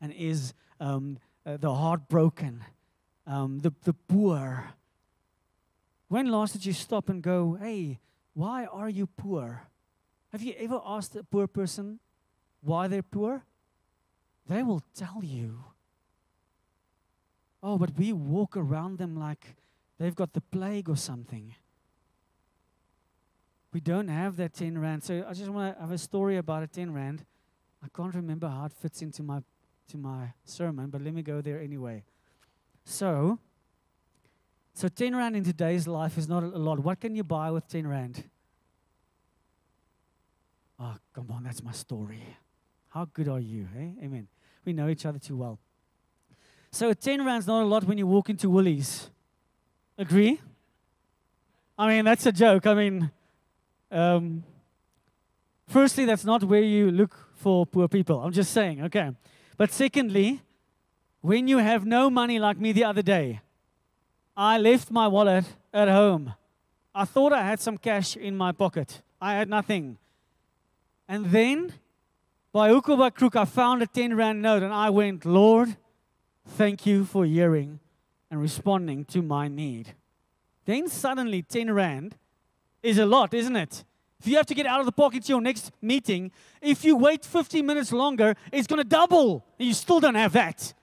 and 0.00 0.12
is 0.12 0.54
um, 0.78 1.18
uh, 1.44 1.56
the 1.56 1.74
heartbroken, 1.74 2.64
um, 3.26 3.58
the, 3.60 3.72
the 3.84 3.92
poor. 3.92 4.70
When 6.08 6.30
last 6.30 6.52
did 6.52 6.64
you 6.64 6.72
stop 6.72 7.08
and 7.08 7.22
go, 7.22 7.58
hey, 7.60 7.98
why 8.34 8.66
are 8.66 8.88
you 8.88 9.06
poor? 9.06 9.62
Have 10.32 10.42
you 10.42 10.54
ever 10.58 10.80
asked 10.84 11.16
a 11.16 11.24
poor 11.24 11.46
person 11.46 11.98
why 12.62 12.86
they're 12.86 13.02
poor? 13.02 13.44
They 14.48 14.62
will 14.62 14.82
tell 14.94 15.20
you. 15.22 15.64
Oh, 17.62 17.78
but 17.78 17.96
we 17.98 18.12
walk 18.12 18.56
around 18.56 18.98
them 18.98 19.16
like 19.16 19.56
they've 19.98 20.14
got 20.14 20.32
the 20.32 20.40
plague 20.40 20.88
or 20.88 20.96
something. 20.96 21.54
We 23.72 23.80
don't 23.80 24.08
have 24.08 24.36
that 24.36 24.54
10 24.54 24.78
Rand. 24.78 25.04
So 25.04 25.24
I 25.28 25.32
just 25.32 25.48
want 25.48 25.76
to 25.76 25.80
have 25.80 25.92
a 25.92 25.98
story 25.98 26.36
about 26.36 26.62
a 26.62 26.66
10 26.66 26.92
Rand. 26.92 27.24
I 27.82 27.86
can't 27.94 28.14
remember 28.14 28.48
how 28.48 28.66
it 28.66 28.72
fits 28.72 29.00
into 29.02 29.22
my, 29.22 29.40
to 29.88 29.96
my 29.96 30.32
sermon, 30.44 30.90
but 30.90 31.02
let 31.02 31.14
me 31.14 31.22
go 31.22 31.40
there 31.40 31.60
anyway. 31.60 32.02
So, 32.84 33.38
so 34.74 34.88
10 34.88 35.14
Rand 35.14 35.36
in 35.36 35.44
today's 35.44 35.86
life 35.86 36.18
is 36.18 36.28
not 36.28 36.42
a 36.42 36.46
lot. 36.46 36.80
What 36.80 37.00
can 37.00 37.14
you 37.14 37.24
buy 37.24 37.50
with 37.50 37.68
10 37.68 37.86
Rand? 37.86 38.24
Oh, 40.78 40.96
come 41.14 41.30
on, 41.30 41.44
that's 41.44 41.62
my 41.62 41.72
story. 41.72 42.22
How 42.88 43.04
good 43.04 43.28
are 43.28 43.38
you? 43.38 43.68
Eh? 43.76 44.04
Amen. 44.04 44.26
We 44.64 44.72
know 44.72 44.88
each 44.88 45.06
other 45.06 45.18
too 45.18 45.36
well. 45.36 45.58
So 46.72 46.92
10 46.92 47.24
rand's 47.24 47.46
not 47.46 47.62
a 47.62 47.66
lot 47.66 47.84
when 47.84 47.98
you 47.98 48.06
walk 48.06 48.30
into 48.30 48.48
Woolies. 48.48 49.10
Agree? 49.98 50.40
I 51.76 51.88
mean, 51.88 52.04
that's 52.04 52.26
a 52.26 52.32
joke. 52.32 52.66
I 52.66 52.74
mean, 52.74 53.10
um, 53.90 54.44
firstly, 55.68 56.04
that's 56.04 56.24
not 56.24 56.44
where 56.44 56.62
you 56.62 56.90
look 56.90 57.16
for 57.34 57.66
poor 57.66 57.88
people. 57.88 58.20
I'm 58.20 58.32
just 58.32 58.52
saying, 58.52 58.82
okay. 58.84 59.10
But 59.56 59.72
secondly, 59.72 60.42
when 61.20 61.48
you 61.48 61.58
have 61.58 61.84
no 61.84 62.10
money 62.10 62.38
like 62.38 62.58
me 62.58 62.72
the 62.72 62.84
other 62.84 63.02
day, 63.02 63.40
I 64.36 64.58
left 64.58 64.90
my 64.90 65.06
wallet 65.08 65.44
at 65.72 65.88
home. 65.88 66.34
I 66.94 67.04
thought 67.04 67.32
I 67.32 67.42
had 67.42 67.60
some 67.60 67.78
cash 67.78 68.16
in 68.16 68.36
my 68.36 68.52
pocket. 68.52 69.02
I 69.20 69.34
had 69.34 69.48
nothing. 69.48 69.98
And 71.08 71.26
then, 71.26 71.74
by 72.52 72.70
hook 72.70 72.88
or 72.88 72.96
by 72.96 73.10
crook, 73.10 73.36
I 73.36 73.44
found 73.44 73.82
a 73.82 73.86
10 73.86 74.16
rand 74.16 74.40
note 74.40 74.62
and 74.62 74.72
I 74.72 74.90
went, 74.90 75.24
Lord, 75.24 75.76
thank 76.46 76.86
you 76.86 77.04
for 77.04 77.24
hearing 77.24 77.80
and 78.30 78.40
responding 78.40 79.04
to 79.06 79.22
my 79.22 79.48
need. 79.48 79.94
Then 80.64 80.88
suddenly, 80.88 81.42
10 81.42 81.72
rand 81.72 82.16
is 82.82 82.98
a 82.98 83.06
lot, 83.06 83.34
isn't 83.34 83.56
it? 83.56 83.84
If 84.20 84.26
you 84.26 84.36
have 84.36 84.46
to 84.46 84.54
get 84.54 84.66
out 84.66 84.80
of 84.80 84.86
the 84.86 84.92
pocket 84.92 85.24
to 85.24 85.28
your 85.30 85.40
next 85.40 85.72
meeting, 85.80 86.30
if 86.60 86.84
you 86.84 86.96
wait 86.96 87.24
15 87.24 87.64
minutes 87.64 87.90
longer, 87.90 88.34
it's 88.52 88.66
going 88.66 88.82
to 88.82 88.88
double. 88.88 89.46
And 89.58 89.66
you 89.66 89.74
still 89.74 89.98
don't 89.98 90.14
have 90.14 90.32
that. 90.34 90.74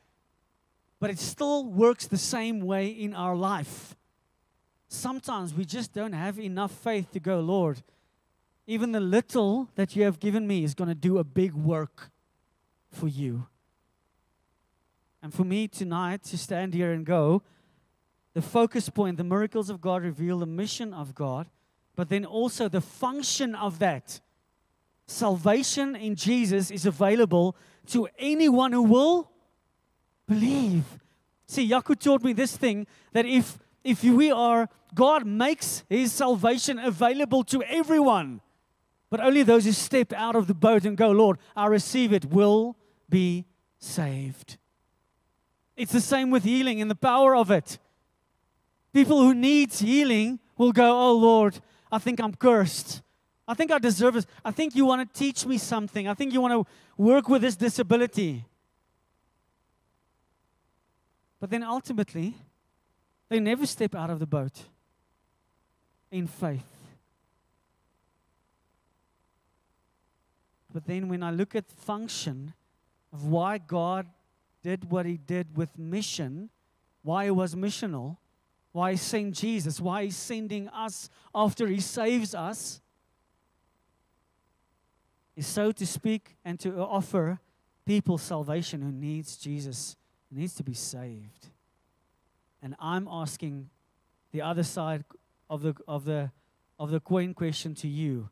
But 1.00 1.12
it 1.12 1.20
still 1.20 1.66
works 1.66 2.08
the 2.08 2.18
same 2.18 2.62
way 2.62 2.88
in 2.88 3.14
our 3.14 3.36
life. 3.36 3.96
Sometimes 4.88 5.54
we 5.54 5.66
just 5.66 5.94
don't 5.94 6.14
have 6.14 6.40
enough 6.40 6.72
faith 6.72 7.12
to 7.12 7.20
go, 7.20 7.40
Lord, 7.40 7.84
even 8.66 8.92
the 8.92 9.00
little 9.00 9.70
that 9.76 9.96
you 9.96 10.04
have 10.04 10.20
given 10.20 10.48
me 10.48 10.64
is 10.64 10.74
going 10.74 10.90
to 10.90 10.96
do 10.96 11.20
a 11.20 11.24
big 11.24 11.54
work 11.54 12.10
for 12.90 13.08
you. 13.08 13.48
And 15.22 15.34
for 15.34 15.44
me 15.44 15.68
tonight 15.68 16.24
to 16.24 16.38
stand 16.38 16.74
here 16.74 16.92
and 16.92 17.06
go, 17.06 17.44
the 18.34 18.42
focus 18.42 18.90
point, 18.90 19.18
the 19.18 19.24
miracles 19.24 19.70
of 19.70 19.82
God 19.82 20.04
reveal 20.04 20.40
the 20.40 20.46
mission 20.46 20.94
of 20.94 21.14
God, 21.14 21.48
but 21.98 22.10
then 22.10 22.24
also 22.24 22.70
the 22.70 22.80
function 22.80 23.56
of 23.56 23.80
that. 23.80 24.22
Salvation 25.08 25.96
in 25.96 26.16
Jesus 26.16 26.70
is 26.70 26.86
available 26.86 27.56
to 27.88 28.08
anyone 28.20 28.72
who 28.72 28.84
will 28.84 29.32
believe. 30.28 30.84
See, 31.48 31.68
Jaco 31.68 32.00
taught 32.00 32.24
me 32.24 32.34
this 32.34 32.56
thing 32.56 32.88
that 33.14 33.26
if 33.26 33.58
if 33.84 34.04
we 34.04 34.32
are 34.32 34.70
God 34.94 35.26
makes 35.26 35.84
his 35.90 36.12
salvation 36.12 36.78
available 36.78 37.44
to 37.46 37.64
everyone. 37.64 38.42
But 39.10 39.22
only 39.22 39.44
those 39.44 39.66
who 39.66 39.72
step 39.72 40.14
out 40.14 40.36
of 40.36 40.48
the 40.48 40.54
boat 40.54 40.86
and 40.86 40.98
go, 40.98 41.12
Lord, 41.12 41.38
I 41.56 41.68
receive 41.68 42.14
it, 42.14 42.26
will 42.26 42.76
be 43.10 43.46
saved. 43.80 44.58
It's 45.76 45.94
the 45.94 46.02
same 46.02 46.30
with 46.30 46.44
healing 46.44 46.82
and 46.82 46.92
the 46.92 46.96
power 46.96 47.36
of 47.36 47.50
it. 47.50 47.80
People 48.94 49.22
who 49.22 49.34
need 49.34 49.74
healing 49.74 50.40
will 50.58 50.72
go, 50.72 50.92
Oh 50.92 51.14
Lord, 51.14 51.60
I 51.92 52.00
think 52.00 52.20
I'm 52.20 52.34
cursed. 52.34 53.02
I 53.48 53.54
think 53.54 53.72
I 53.72 53.80
deserve 53.80 54.16
this. 54.16 54.26
I 54.44 54.52
think 54.52 54.76
you 54.76 54.86
want 54.86 55.14
to 55.14 55.20
teach 55.20 55.46
me 55.46 55.58
something. 55.58 56.08
I 56.08 56.14
think 56.14 56.34
you 56.34 56.42
want 56.42 56.54
to 56.54 56.72
work 57.02 57.30
with 57.30 57.42
this 57.42 57.56
disability. 57.56 58.44
But 61.40 61.50
then 61.50 61.64
ultimately, 61.64 62.36
they 63.30 63.40
never 63.40 63.66
step 63.66 63.96
out 63.96 64.10
of 64.10 64.20
the 64.20 64.26
boat 64.26 64.64
in 66.12 66.28
faith. 66.28 66.66
But 70.74 70.86
then 70.86 71.08
when 71.08 71.24
I 71.24 71.32
look 71.32 71.56
at 71.56 71.68
the 71.68 71.76
function 71.76 72.54
of 73.14 73.26
why 73.26 73.58
God 73.58 74.08
did 74.62 74.92
what 74.92 75.06
he 75.06 75.18
did 75.18 75.56
with 75.56 75.78
mission, 75.78 76.50
why 77.02 77.26
he 77.26 77.32
was 77.32 77.56
missional, 77.56 78.18
why 78.78 78.92
he 78.92 78.98
sent 78.98 79.34
Jesus, 79.34 79.82
why 79.82 80.04
he's 80.04 80.16
sending 80.16 80.68
us 80.70 81.10
after 81.34 81.66
he 81.66 81.80
saves 81.80 82.36
us, 82.36 82.80
is 85.36 85.48
so 85.48 85.72
to 85.72 85.88
speak 85.88 86.36
and 86.46 86.60
to 86.60 86.78
offer 86.78 87.40
people 87.88 88.20
salvation 88.20 88.84
who 88.84 88.92
needs 88.92 89.36
Jesus, 89.36 89.96
who 90.30 90.40
needs 90.40 90.54
to 90.54 90.64
be 90.64 90.76
saved. 90.76 91.48
And 92.62 92.76
I'm 92.80 93.08
asking 93.08 93.72
the 94.32 94.44
other 94.44 94.62
side 94.62 95.04
of 95.50 95.64
the 95.64 95.74
of 95.88 96.06
the 96.06 96.30
of 96.78 96.92
the 96.92 97.00
coin 97.00 97.34
question 97.34 97.74
to 97.76 97.88
you. 97.88 98.30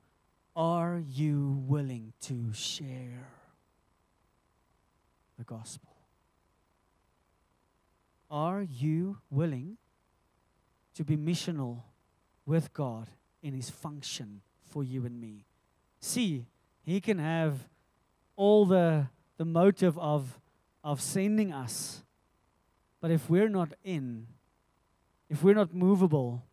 Are 0.56 1.02
you 1.04 1.64
willing 1.68 2.14
to 2.22 2.54
share 2.54 3.30
the 5.40 5.44
gospel? 5.44 5.90
Are 8.30 8.62
you 8.62 9.18
willing 9.32 9.78
to 10.96 11.04
be 11.04 11.16
missional 11.16 11.82
with 12.46 12.74
God 12.74 13.10
in 13.42 13.54
His 13.54 13.70
function 13.70 14.42
for 14.64 14.84
you 14.84 15.06
and 15.06 15.20
me? 15.20 15.46
See, 16.00 16.46
He 16.84 17.00
can 17.00 17.20
have 17.20 17.68
all 18.36 18.66
the, 18.66 19.08
the 19.38 19.46
motive 19.46 19.98
of, 19.98 20.40
of 20.84 21.02
sending 21.02 21.54
us, 21.54 22.04
but 23.02 23.12
if 23.12 23.30
we're 23.30 23.50
not 23.50 23.74
in, 23.84 24.28
if 25.30 25.44
we're 25.44 25.56
not 25.56 25.74
movable, 25.74 26.44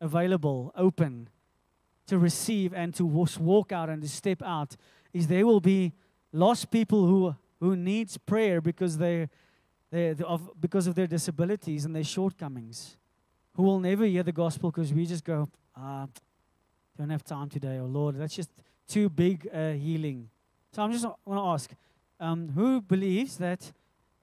available, 0.00 0.72
open, 0.76 1.28
to 2.08 2.18
receive 2.18 2.72
and 2.72 2.94
to 2.94 3.04
walk 3.04 3.70
out 3.70 3.88
and 3.88 4.02
to 4.02 4.08
step 4.08 4.42
out 4.42 4.76
is 5.12 5.26
there 5.26 5.46
will 5.46 5.60
be 5.60 5.92
lost 6.32 6.70
people 6.70 7.06
who 7.06 7.34
who 7.60 7.76
needs 7.76 8.16
prayer 8.16 8.60
because 8.60 8.98
they 8.98 9.28
they 9.90 10.14
of 10.24 10.50
because 10.60 10.86
of 10.86 10.94
their 10.94 11.06
disabilities 11.06 11.84
and 11.84 11.94
their 11.94 12.04
shortcomings 12.04 12.96
who 13.58 13.64
will 13.64 13.80
never 13.80 14.06
hear 14.06 14.22
the 14.22 14.32
gospel 14.32 14.70
because 14.70 14.94
we 14.94 15.04
just 15.04 15.24
go 15.24 15.46
ah 15.76 16.06
don't 16.96 17.10
have 17.10 17.24
time 17.24 17.50
today 17.50 17.76
or 17.76 17.84
lord 17.84 18.16
that's 18.16 18.34
just 18.34 18.50
too 18.86 19.10
big 19.10 19.46
a 19.52 19.76
healing 19.76 20.30
so 20.72 20.82
i'm 20.82 20.92
just 20.92 21.04
want 21.04 21.38
to 21.38 21.46
ask 21.54 21.74
um, 22.20 22.48
who 22.54 22.80
believes 22.80 23.36
that 23.36 23.72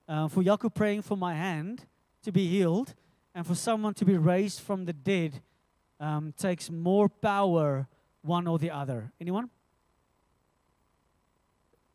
uh, 0.07 0.27
for 0.27 0.43
Jaco 0.43 0.73
praying 0.73 1.01
for 1.01 1.17
my 1.17 1.33
hand 1.33 1.85
to 2.23 2.31
be 2.31 2.47
healed 2.47 2.93
and 3.33 3.45
for 3.45 3.55
someone 3.55 3.93
to 3.93 4.05
be 4.05 4.17
raised 4.17 4.61
from 4.61 4.85
the 4.85 4.93
dead 4.93 5.41
um, 5.99 6.33
takes 6.37 6.69
more 6.69 7.09
power, 7.09 7.87
one 8.21 8.47
or 8.47 8.59
the 8.59 8.71
other. 8.71 9.11
Anyone? 9.19 9.49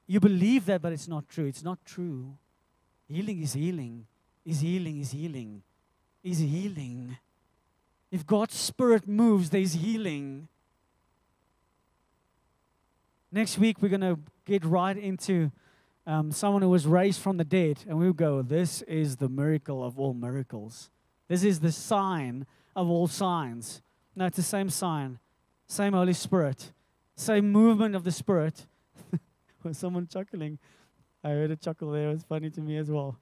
You 0.06 0.20
believe 0.20 0.66
that, 0.66 0.82
but 0.82 0.92
it's 0.92 1.06
not 1.06 1.28
true. 1.28 1.46
It's 1.46 1.62
not 1.62 1.84
true. 1.84 2.36
Healing 3.08 3.42
is 3.42 3.52
healing. 3.52 4.06
Is 4.44 4.60
healing 4.60 5.00
is 5.00 5.10
healing. 5.12 5.62
Is 6.22 6.38
healing. 6.38 7.16
If 8.10 8.26
God's 8.26 8.54
Spirit 8.54 9.06
moves, 9.06 9.50
there's 9.50 9.74
healing. 9.74 10.48
Next 13.30 13.58
week, 13.58 13.80
we're 13.80 13.88
going 13.88 14.00
to 14.00 14.18
get 14.44 14.64
right 14.64 14.96
into 14.96 15.52
um, 16.06 16.32
someone 16.32 16.62
who 16.62 16.70
was 16.70 16.86
raised 16.86 17.20
from 17.20 17.36
the 17.36 17.44
dead, 17.44 17.84
and 17.88 17.98
we'll 17.98 18.12
go, 18.12 18.42
This 18.42 18.82
is 18.82 19.16
the 19.16 19.28
miracle 19.28 19.84
of 19.84 19.98
all 19.98 20.12
miracles. 20.12 20.90
This 21.28 21.44
is 21.44 21.60
the 21.60 21.70
sign 21.70 22.46
of 22.74 22.90
all 22.90 23.06
signs. 23.06 23.82
No, 24.16 24.26
it's 24.26 24.36
the 24.36 24.42
same 24.42 24.70
sign, 24.70 25.20
same 25.68 25.92
Holy 25.92 26.12
Spirit, 26.12 26.72
same 27.14 27.52
movement 27.52 27.94
of 27.94 28.02
the 28.02 28.10
Spirit. 28.10 28.66
Was 29.62 29.78
someone 29.78 30.08
chuckling? 30.08 30.58
I 31.22 31.28
heard 31.28 31.52
a 31.52 31.56
chuckle 31.56 31.92
there. 31.92 32.08
It 32.08 32.14
was 32.14 32.24
funny 32.24 32.50
to 32.50 32.60
me 32.60 32.76
as 32.78 32.90
well. 32.90 33.16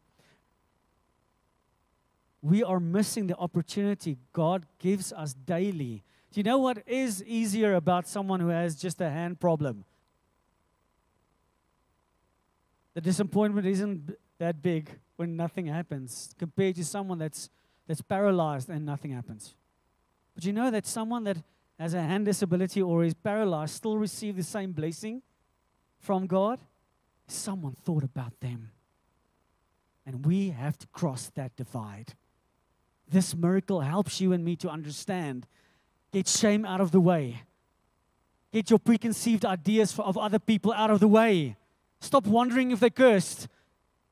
We 2.42 2.62
are 2.62 2.80
missing 2.80 3.26
the 3.26 3.36
opportunity 3.36 4.16
God 4.32 4.66
gives 4.78 5.12
us 5.12 5.34
daily 5.34 6.04
Do 6.32 6.40
you 6.40 6.44
know 6.44 6.58
what 6.58 6.82
is 6.86 7.22
easier 7.24 7.74
about 7.74 8.06
someone 8.06 8.40
who 8.40 8.48
has 8.48 8.76
just 8.76 9.00
a 9.00 9.08
hand 9.08 9.40
problem? 9.40 9.84
The 12.94 13.00
disappointment 13.00 13.66
isn't 13.66 14.16
that 14.38 14.62
big 14.62 14.90
when 15.16 15.36
nothing 15.36 15.66
happens 15.66 16.34
compared 16.38 16.76
to 16.76 16.84
someone 16.84 17.18
that's, 17.18 17.48
that's 17.86 18.02
paralyzed 18.02 18.68
and 18.68 18.84
nothing 18.84 19.12
happens. 19.12 19.54
But 20.34 20.44
you 20.44 20.52
know 20.52 20.70
that 20.70 20.86
someone 20.86 21.24
that 21.24 21.38
has 21.78 21.94
a 21.94 22.02
hand 22.02 22.26
disability 22.26 22.82
or 22.82 23.04
is 23.04 23.14
paralyzed 23.14 23.74
still 23.74 23.96
receive 23.96 24.36
the 24.36 24.42
same 24.42 24.72
blessing 24.72 25.22
from 25.98 26.26
God? 26.26 26.60
Someone 27.26 27.74
thought 27.84 28.04
about 28.04 28.38
them. 28.40 28.70
And 30.06 30.26
we 30.26 30.50
have 30.50 30.78
to 30.78 30.86
cross 30.88 31.30
that 31.34 31.56
divide. 31.56 32.14
This 33.10 33.34
miracle 33.34 33.80
helps 33.80 34.20
you 34.20 34.32
and 34.32 34.44
me 34.44 34.56
to 34.56 34.68
understand. 34.68 35.46
Get 36.12 36.28
shame 36.28 36.64
out 36.64 36.80
of 36.80 36.90
the 36.90 37.00
way. 37.00 37.42
Get 38.52 38.70
your 38.70 38.78
preconceived 38.78 39.44
ideas 39.44 39.98
of 39.98 40.16
other 40.16 40.38
people 40.38 40.72
out 40.72 40.90
of 40.90 41.00
the 41.00 41.08
way. 41.08 41.56
Stop 42.00 42.26
wondering 42.26 42.70
if 42.70 42.80
they 42.80 42.90
cursed. 42.90 43.48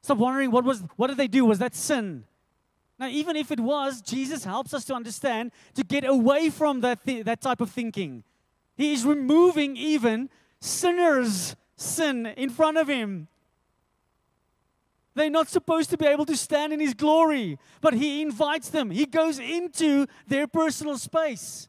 Stop 0.03 0.19
wondering 0.19 0.51
what 0.51 0.65
was 0.65 0.85
what 0.97 1.09
did 1.09 1.17
they 1.17 1.29
do? 1.29 1.45
Was 1.45 1.59
that 1.59 1.75
sin? 1.75 2.25
Now, 2.99 3.09
even 3.09 3.37
if 3.37 3.51
it 3.51 3.61
was, 3.61 4.01
Jesus 4.01 4.45
helps 4.45 4.73
us 4.73 4.85
to 4.87 4.95
understand 4.95 5.53
to 5.75 5.85
get 5.85 6.05
away 6.05 6.49
from 6.49 6.81
that, 6.81 7.01
thi- 7.03 7.23
that 7.23 7.43
type 7.43 7.61
of 7.61 7.71
thinking. 7.71 8.25
He 8.75 8.95
is 8.95 9.05
removing 9.05 9.77
even 9.77 10.31
sinners' 10.61 11.57
sin 11.77 12.25
in 12.25 12.49
front 12.49 12.79
of 12.79 12.89
him. 12.89 13.29
They're 15.17 15.31
not 15.31 15.49
supposed 15.49 15.89
to 15.91 15.97
be 15.97 16.05
able 16.05 16.27
to 16.27 16.37
stand 16.37 16.75
in 16.75 16.79
his 16.79 16.93
glory, 16.93 17.59
but 17.81 17.95
he 17.95 18.21
invites 18.21 18.69
them. 18.69 18.91
He 18.91 19.07
goes 19.07 19.39
into 19.39 20.07
their 20.29 20.47
personal 20.47 20.99
space. 20.99 21.69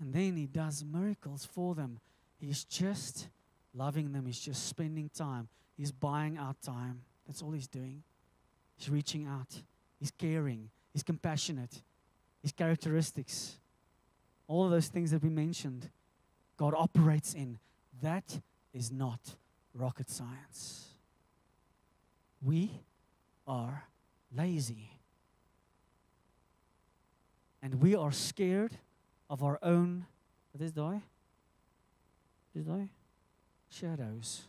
And 0.00 0.12
then 0.12 0.36
he 0.36 0.46
does 0.46 0.84
miracles 0.84 1.44
for 1.44 1.76
them. 1.76 2.00
He's 2.40 2.64
just 2.64 3.28
loving 3.72 4.10
them, 4.10 4.26
he's 4.26 4.40
just 4.40 4.66
spending 4.66 5.08
time, 5.08 5.46
he's 5.76 5.92
buying 5.92 6.36
out 6.36 6.60
time. 6.62 7.02
That's 7.24 7.40
all 7.40 7.52
he's 7.52 7.68
doing. 7.68 8.02
He's 8.76 8.90
reaching 8.90 9.26
out, 9.28 9.62
he's 10.00 10.10
caring, 10.10 10.68
he's 10.92 11.04
compassionate, 11.04 11.82
his 12.42 12.50
characteristics. 12.50 13.56
All 14.48 14.64
of 14.64 14.72
those 14.72 14.88
things 14.88 15.12
that 15.12 15.22
we 15.22 15.28
mentioned, 15.28 15.90
God 16.56 16.74
operates 16.76 17.34
in. 17.34 17.58
That 18.02 18.40
is 18.72 18.90
not 18.90 19.20
rocket 19.78 20.10
science. 20.10 20.88
We 22.42 22.70
are 23.46 23.84
lazy. 24.34 24.90
And 27.62 27.80
we 27.80 27.94
are 27.94 28.12
scared 28.12 28.72
of 29.30 29.42
our 29.42 29.58
own, 29.62 30.06
what 30.52 30.64
is 30.64 30.72
die? 30.72 31.02
Is 32.54 32.64
die? 32.64 32.88
Shadows. 33.70 34.42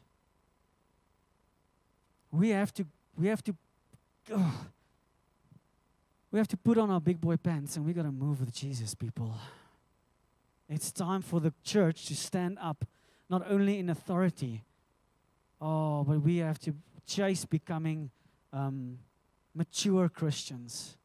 We 2.31 2.49
have 2.49 2.73
to, 2.75 2.85
we 3.17 3.27
have 3.27 3.43
to, 3.43 3.55
ugh. 4.33 4.53
we 6.31 6.39
have 6.39 6.47
to 6.47 6.57
put 6.57 6.77
on 6.77 6.89
our 6.91 7.01
big 7.01 7.19
boy 7.19 7.37
pants 7.37 7.75
and 7.75 7.85
we 7.85 7.93
got 7.93 8.03
to 8.03 8.11
move 8.11 8.39
with 8.39 8.53
Jesus, 8.53 8.93
people. 8.93 9.33
It's 10.69 10.91
time 10.91 11.21
for 11.21 11.39
the 11.39 11.51
church 11.63 12.05
to 12.05 12.15
stand 12.15 12.59
up, 12.61 12.85
not 13.29 13.43
only 13.49 13.79
in 13.79 13.89
authority, 13.89 14.63
oh, 15.61 16.03
but 16.03 16.21
we 16.21 16.37
have 16.37 16.59
to 16.59 16.73
chase 17.05 17.45
becoming 17.45 18.09
um, 18.53 18.97
mature 19.55 20.09
Christians. 20.09 20.97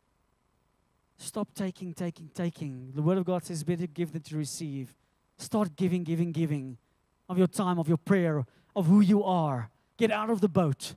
Stop 1.17 1.49
taking, 1.55 1.95
taking, 1.95 2.29
taking. 2.35 2.93
The 2.95 3.03
Word 3.03 3.19
of 3.19 3.25
God 3.25 3.45
says, 3.45 3.62
better 3.64 3.87
give 3.87 4.12
than 4.12 4.23
to 4.23 4.37
receive. 4.37 4.95
Start 5.38 5.77
giving, 5.77 6.05
giving, 6.05 6.33
giving 6.33 6.77
of 7.29 7.38
your 7.38 7.47
time, 7.47 7.79
of 7.79 7.88
your 7.88 7.97
prayer, 7.97 8.45
of 8.77 8.87
who 8.87 9.01
you 9.01 9.25
are. 9.25 9.71
Get 9.97 10.11
out 10.11 10.31
of 10.31 10.40
the 10.40 10.49
boat. 10.49 10.95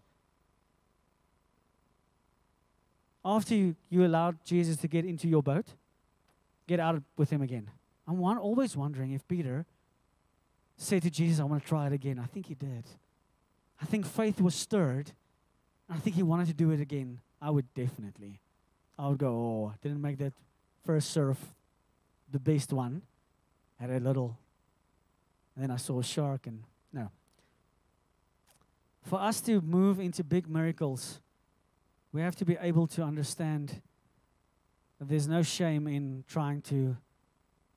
After 3.24 3.56
you, 3.56 3.76
you 3.90 4.06
allowed 4.06 4.44
Jesus 4.44 4.78
to 4.78 4.88
get 4.88 5.06
into 5.06 5.28
your 5.28 5.44
boat, 5.44 5.66
get 6.68 6.80
out 6.80 7.02
with 7.18 7.30
him 7.30 7.42
again. 7.42 7.70
I'm 8.08 8.18
one, 8.18 8.38
always 8.38 8.76
wondering 8.76 9.12
if 9.12 9.28
Peter 9.28 9.66
said 10.78 11.02
to 11.04 11.10
Jesus, 11.10 11.40
I 11.40 11.44
want 11.44 11.62
to 11.62 11.68
try 11.68 11.88
it 11.88 11.94
again. 11.94 12.20
I 12.20 12.26
think 12.26 12.48
he 12.48 12.56
did. 12.56 12.86
I 13.82 13.86
think 13.86 14.06
faith 14.06 14.42
was 14.42 14.56
stirred. 14.56 15.12
I 15.90 15.98
think 15.98 16.16
he 16.16 16.24
wanted 16.24 16.48
to 16.48 16.54
do 16.54 16.72
it 16.72 16.82
again. 16.82 17.20
I 17.42 17.50
would 17.50 17.74
definitely. 17.74 18.40
I 18.98 19.08
would 19.08 19.20
go, 19.20 19.30
oh, 19.30 19.74
didn't 19.82 20.02
make 20.02 20.18
that 20.18 20.34
first 20.84 21.12
surf 21.12 21.38
the 22.32 22.40
best 22.40 22.74
one. 22.74 23.04
Had 23.80 23.92
a 23.92 24.00
little. 24.00 24.38
And 25.56 25.64
then 25.64 25.72
I 25.72 25.78
saw 25.78 26.00
a 26.00 26.04
shark 26.04 26.48
and 26.48 26.64
no. 26.92 27.12
For 29.04 29.20
us 29.20 29.40
to 29.42 29.62
move 29.62 30.00
into 30.00 30.24
big 30.24 30.50
miracles, 30.50 31.22
we 32.12 32.22
have 32.22 32.36
to 32.38 32.46
be 32.46 32.58
able 32.60 32.88
to 32.88 33.04
understand 33.04 33.82
that 35.00 35.08
there's 35.08 35.28
no 35.28 35.44
shame 35.44 35.88
in 35.88 36.24
trying 36.28 36.62
to 36.64 36.98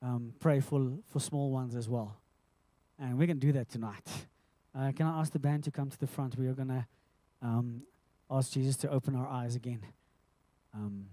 um, 0.01 0.33
pray 0.39 0.59
for, 0.59 0.93
for 1.07 1.19
small 1.19 1.51
ones 1.51 1.75
as 1.75 1.87
well. 1.87 2.17
And 2.99 3.17
we 3.17 3.27
can 3.27 3.39
do 3.39 3.51
that 3.53 3.69
tonight. 3.69 4.07
Uh, 4.73 4.91
can 4.93 5.05
I 5.05 5.19
ask 5.19 5.33
the 5.33 5.39
band 5.39 5.65
to 5.65 5.71
come 5.71 5.89
to 5.89 5.99
the 5.99 6.07
front? 6.07 6.37
We 6.37 6.47
are 6.47 6.53
going 6.53 6.69
to 6.69 6.85
um, 7.41 7.81
ask 8.29 8.51
Jesus 8.53 8.77
to 8.77 8.89
open 8.89 9.15
our 9.15 9.27
eyes 9.27 9.55
again. 9.55 9.81
Um, 10.73 11.07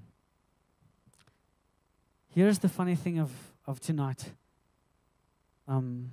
here's 2.33 2.61
the 2.61 2.69
funny 2.69 2.95
thing 2.95 3.19
of, 3.19 3.33
of 3.67 3.81
tonight. 3.81 4.33
Um, 5.67 6.13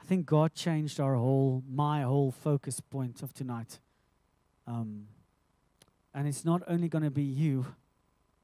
I 0.00 0.04
think 0.04 0.26
God 0.26 0.54
changed 0.54 1.00
our 1.00 1.16
whole, 1.16 1.64
my 1.68 2.02
whole 2.02 2.30
focus 2.30 2.78
point 2.78 3.22
of 3.22 3.32
tonight. 3.34 3.80
Um, 4.66 5.08
and 6.14 6.28
it's 6.28 6.44
not 6.44 6.62
only 6.68 6.88
going 6.88 7.04
to 7.04 7.10
be 7.10 7.24
you, 7.24 7.66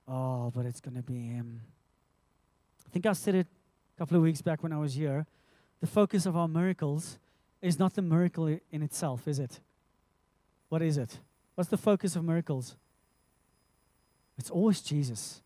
oh, 0.08 0.50
but 0.50 0.66
it's 0.66 0.80
going 0.80 0.96
to 0.96 1.02
be 1.02 1.28
Him. 1.28 1.60
I 2.86 2.90
think 2.90 3.06
I 3.06 3.12
said 3.12 3.36
it 3.36 3.46
a 3.94 3.98
couple 3.98 4.16
of 4.16 4.22
weeks 4.24 4.42
back 4.42 4.64
when 4.64 4.72
I 4.72 4.78
was 4.78 4.94
here. 4.94 5.26
The 5.80 5.86
focus 5.86 6.26
of 6.26 6.36
our 6.36 6.48
miracles 6.48 7.18
is 7.62 7.78
not 7.78 7.94
the 7.94 8.02
miracle 8.02 8.46
in 8.46 8.82
itself, 8.82 9.28
is 9.28 9.38
it? 9.38 9.60
What 10.68 10.82
is 10.82 10.96
it? 10.96 11.18
What's 11.54 11.70
the 11.70 11.76
focus 11.76 12.16
of 12.16 12.24
miracles? 12.24 12.76
It's 14.38 14.50
always 14.50 14.80
Jesus. 14.80 15.42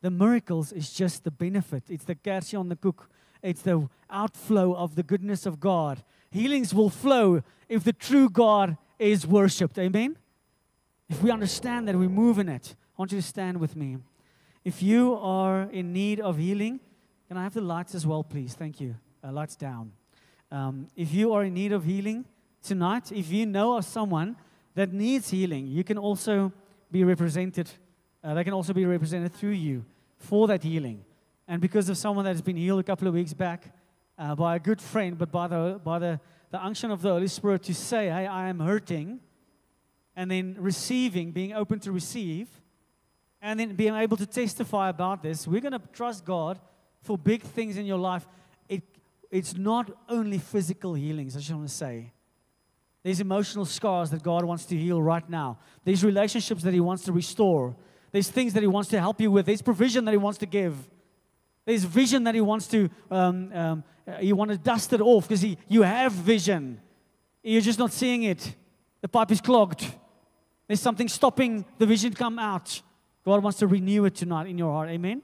The 0.00 0.10
miracles 0.10 0.72
is 0.72 0.92
just 0.92 1.24
the 1.24 1.30
benefit. 1.30 1.84
It's 1.88 2.04
the 2.04 2.14
kersie 2.14 2.58
on 2.58 2.68
the 2.68 2.76
cook. 2.76 3.08
It's 3.42 3.62
the 3.62 3.88
outflow 4.10 4.74
of 4.74 4.94
the 4.96 5.02
goodness 5.02 5.46
of 5.46 5.60
God. 5.60 6.02
Healings 6.30 6.74
will 6.74 6.90
flow 6.90 7.42
if 7.68 7.84
the 7.84 7.92
true 7.92 8.28
God 8.28 8.76
is 8.98 9.26
worshipped. 9.26 9.78
Amen? 9.78 10.16
If 11.08 11.22
we 11.22 11.30
understand 11.30 11.86
that 11.86 11.96
we 11.96 12.08
move 12.08 12.38
in 12.38 12.48
it, 12.48 12.74
I 12.96 13.02
want 13.02 13.12
you 13.12 13.18
to 13.20 13.26
stand 13.26 13.58
with 13.58 13.76
me. 13.76 13.98
If 14.64 14.82
you 14.82 15.14
are 15.14 15.62
in 15.70 15.92
need 15.92 16.18
of 16.18 16.38
healing, 16.38 16.80
can 17.28 17.36
I 17.36 17.44
have 17.44 17.54
the 17.54 17.60
lights 17.60 17.94
as 17.94 18.06
well, 18.06 18.24
please? 18.24 18.54
Thank 18.54 18.80
you. 18.80 18.96
Uh, 19.22 19.30
lights 19.30 19.54
down. 19.54 19.92
Um, 20.50 20.88
if 20.94 21.12
you 21.12 21.32
are 21.32 21.44
in 21.44 21.54
need 21.54 21.72
of 21.72 21.84
healing 21.84 22.24
tonight, 22.62 23.10
if 23.10 23.30
you 23.30 23.46
know 23.46 23.76
of 23.76 23.84
someone 23.84 24.36
that 24.74 24.92
needs 24.92 25.30
healing, 25.30 25.66
you 25.66 25.82
can 25.82 25.98
also 25.98 26.52
be 26.90 27.02
represented. 27.02 27.68
Uh, 28.22 28.34
they 28.34 28.44
can 28.44 28.52
also 28.52 28.72
be 28.72 28.84
represented 28.84 29.32
through 29.34 29.50
you 29.50 29.84
for 30.18 30.46
that 30.46 30.62
healing. 30.62 31.04
And 31.48 31.60
because 31.60 31.88
of 31.88 31.96
someone 31.96 32.24
that 32.24 32.32
has 32.32 32.42
been 32.42 32.56
healed 32.56 32.80
a 32.80 32.84
couple 32.84 33.08
of 33.08 33.14
weeks 33.14 33.32
back 33.32 33.74
uh, 34.18 34.34
by 34.34 34.56
a 34.56 34.58
good 34.58 34.80
friend, 34.80 35.18
but 35.18 35.30
by 35.30 35.48
the 35.48 35.80
by 35.82 35.98
the, 35.98 36.20
the 36.50 36.64
unction 36.64 36.90
of 36.90 37.02
the 37.02 37.10
Holy 37.10 37.28
Spirit 37.28 37.62
to 37.64 37.74
say, 37.74 38.06
"Hey, 38.08 38.26
I 38.26 38.48
am 38.48 38.60
hurting," 38.60 39.20
and 40.14 40.30
then 40.30 40.56
receiving, 40.58 41.32
being 41.32 41.52
open 41.52 41.78
to 41.80 41.92
receive, 41.92 42.48
and 43.42 43.60
then 43.60 43.74
being 43.74 43.94
able 43.94 44.16
to 44.16 44.26
testify 44.26 44.88
about 44.88 45.22
this, 45.22 45.46
we're 45.46 45.60
going 45.60 45.72
to 45.72 45.82
trust 45.92 46.24
God 46.24 46.58
for 47.02 47.16
big 47.16 47.42
things 47.42 47.76
in 47.76 47.86
your 47.86 47.98
life. 47.98 48.26
It, 49.30 49.38
it's 49.38 49.56
not 49.56 49.90
only 50.08 50.38
physical 50.38 50.94
healings, 50.94 51.36
I 51.36 51.40
just 51.40 51.52
want 51.52 51.68
to 51.68 51.74
say. 51.74 52.12
There's 53.02 53.20
emotional 53.20 53.64
scars 53.64 54.10
that 54.10 54.22
God 54.22 54.44
wants 54.44 54.64
to 54.66 54.76
heal 54.76 55.00
right 55.00 55.28
now. 55.30 55.58
There's 55.84 56.02
relationships 56.04 56.62
that 56.64 56.74
He 56.74 56.80
wants 56.80 57.04
to 57.04 57.12
restore. 57.12 57.76
There's 58.10 58.28
things 58.28 58.52
that 58.54 58.62
He 58.62 58.66
wants 58.66 58.88
to 58.90 58.98
help 58.98 59.20
you 59.20 59.30
with. 59.30 59.46
There's 59.46 59.62
provision 59.62 60.04
that 60.06 60.10
He 60.10 60.18
wants 60.18 60.38
to 60.38 60.46
give. 60.46 60.74
There's 61.64 61.84
vision 61.84 62.24
that 62.24 62.34
He 62.34 62.40
wants 62.40 62.66
to, 62.68 62.90
um, 63.10 63.52
um, 63.52 63.84
uh, 64.08 64.18
you 64.20 64.34
want 64.34 64.50
to 64.50 64.58
dust 64.58 64.92
it 64.92 65.00
off 65.00 65.28
because 65.28 65.44
you 65.44 65.82
have 65.82 66.12
vision. 66.12 66.80
You're 67.42 67.60
just 67.60 67.78
not 67.78 67.92
seeing 67.92 68.24
it. 68.24 68.56
The 69.02 69.08
pipe 69.08 69.30
is 69.30 69.40
clogged. 69.40 69.86
There's 70.66 70.80
something 70.80 71.06
stopping 71.06 71.64
the 71.78 71.86
vision 71.86 72.12
come 72.12 72.40
out. 72.40 72.82
God 73.24 73.42
wants 73.42 73.60
to 73.60 73.66
renew 73.66 74.04
it 74.04 74.16
tonight 74.16 74.48
in 74.48 74.58
your 74.58 74.72
heart. 74.72 74.88
Amen. 74.88 75.22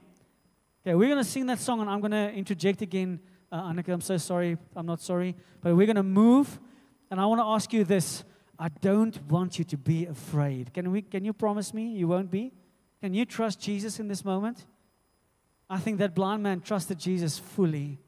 Okay, 0.85 0.95
we're 0.95 1.09
going 1.09 1.23
to 1.23 1.29
sing 1.29 1.45
that 1.47 1.59
song, 1.59 1.81
and 1.81 1.89
I'm 1.89 1.99
going 1.99 2.11
to 2.11 2.31
interject 2.31 2.81
again. 2.81 3.19
Uh, 3.53 3.71
Annika, 3.71 3.93
I'm 3.93 4.01
so 4.01 4.17
sorry. 4.17 4.57
I'm 4.75 4.87
not 4.87 4.99
sorry. 4.99 5.35
But 5.61 5.75
we're 5.75 5.85
going 5.85 5.95
to 5.95 6.01
move, 6.01 6.59
and 7.11 7.21
I 7.21 7.27
want 7.27 7.39
to 7.39 7.45
ask 7.45 7.71
you 7.71 7.83
this. 7.83 8.23
I 8.57 8.69
don't 8.69 9.15
want 9.29 9.59
you 9.59 9.65
to 9.65 9.77
be 9.77 10.07
afraid. 10.07 10.73
Can, 10.73 10.91
we, 10.91 11.03
can 11.03 11.23
you 11.23 11.33
promise 11.33 11.71
me 11.71 11.89
you 11.89 12.07
won't 12.07 12.31
be? 12.31 12.51
Can 12.99 13.13
you 13.13 13.25
trust 13.25 13.61
Jesus 13.61 13.99
in 13.99 14.07
this 14.07 14.25
moment? 14.25 14.65
I 15.69 15.77
think 15.77 15.99
that 15.99 16.15
blind 16.15 16.41
man 16.41 16.61
trusted 16.61 16.97
Jesus 16.97 17.37
fully. 17.37 17.99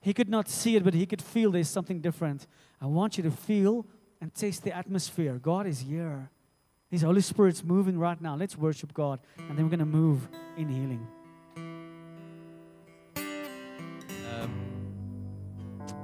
He 0.00 0.14
could 0.14 0.28
not 0.28 0.48
see 0.48 0.76
it, 0.76 0.84
but 0.84 0.94
he 0.94 1.04
could 1.04 1.22
feel 1.22 1.50
there's 1.50 1.68
something 1.68 2.00
different. 2.00 2.46
I 2.80 2.86
want 2.86 3.16
you 3.16 3.24
to 3.24 3.32
feel 3.32 3.84
and 4.20 4.32
taste 4.32 4.62
the 4.62 4.76
atmosphere. 4.76 5.38
God 5.38 5.66
is 5.66 5.80
here. 5.80 6.30
His 6.88 7.02
Holy 7.02 7.20
Spirit's 7.20 7.64
moving 7.64 7.98
right 7.98 8.20
now. 8.20 8.36
Let's 8.36 8.56
worship 8.56 8.94
God, 8.94 9.18
and 9.38 9.58
then 9.58 9.64
we're 9.64 9.76
going 9.76 9.80
to 9.80 9.86
move 9.86 10.28
in 10.56 10.68
healing. 10.68 11.06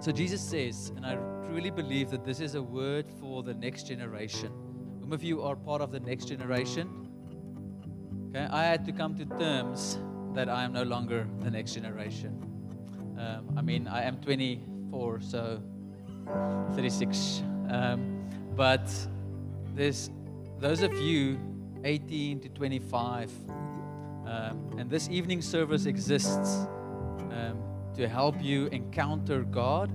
So 0.02 0.10
Jesus 0.10 0.40
says, 0.40 0.92
and 0.96 1.06
I 1.06 1.14
truly 1.46 1.70
believe 1.70 2.10
that 2.10 2.24
this 2.24 2.40
is 2.40 2.56
a 2.56 2.62
word 2.62 3.06
for 3.20 3.44
the 3.44 3.54
next 3.54 3.86
generation. 3.86 4.50
Some 5.00 5.12
of 5.12 5.22
you 5.22 5.42
are 5.42 5.54
part 5.54 5.80
of 5.80 5.92
the 5.92 6.00
next 6.00 6.24
generation. 6.24 7.08
Okay, 8.30 8.44
I 8.52 8.64
had 8.64 8.84
to 8.86 8.92
come 8.92 9.14
to 9.14 9.24
terms 9.38 10.00
that 10.34 10.48
I 10.48 10.64
am 10.64 10.72
no 10.72 10.82
longer 10.82 11.28
the 11.42 11.52
next 11.52 11.74
generation. 11.74 12.36
Um, 13.16 13.54
I 13.56 13.62
mean, 13.62 13.86
I 13.86 14.02
am 14.02 14.16
24, 14.16 15.20
so 15.20 15.62
36. 16.74 17.44
Um, 17.70 18.28
but 18.56 18.90
there's 19.76 20.10
those 20.58 20.82
of 20.82 20.92
you 20.94 21.38
18 21.84 22.40
to 22.40 22.48
25, 22.48 23.30
um, 24.26 24.74
and 24.78 24.90
this 24.90 25.08
evening 25.10 25.40
service 25.42 25.86
exists 25.86 26.66
um, 27.30 27.61
to 27.96 28.08
help 28.08 28.42
you 28.42 28.66
encounter 28.68 29.42
God, 29.42 29.90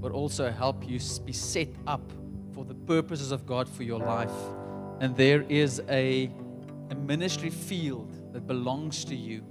but 0.00 0.12
also 0.12 0.50
help 0.50 0.88
you 0.88 0.98
be 1.24 1.32
set 1.32 1.68
up 1.86 2.12
for 2.54 2.64
the 2.64 2.74
purposes 2.74 3.32
of 3.32 3.46
God 3.46 3.68
for 3.68 3.82
your 3.82 4.00
life. 4.00 4.30
And 5.00 5.16
there 5.16 5.42
is 5.48 5.82
a, 5.88 6.30
a 6.90 6.94
ministry 6.94 7.50
field 7.50 8.32
that 8.32 8.46
belongs 8.46 9.04
to 9.06 9.16
you. 9.16 9.44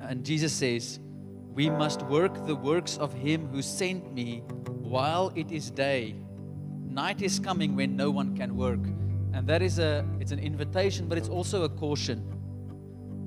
And 0.00 0.24
Jesus 0.24 0.52
says, 0.52 1.00
We 1.54 1.70
must 1.70 2.02
work 2.02 2.46
the 2.46 2.54
works 2.56 2.96
of 2.98 3.12
Him 3.12 3.48
who 3.48 3.62
sent 3.62 4.12
me 4.12 4.42
while 4.66 5.32
it 5.34 5.52
is 5.52 5.70
day. 5.70 6.16
Night 6.84 7.22
is 7.22 7.38
coming 7.38 7.76
when 7.76 7.96
no 7.96 8.10
one 8.10 8.36
can 8.36 8.56
work. 8.56 8.80
And 9.32 9.46
that 9.46 9.62
is 9.62 9.78
a 9.78 10.04
it's 10.18 10.32
an 10.32 10.40
invitation, 10.40 11.08
but 11.08 11.16
it's 11.16 11.28
also 11.28 11.62
a 11.62 11.68
caution. 11.68 12.24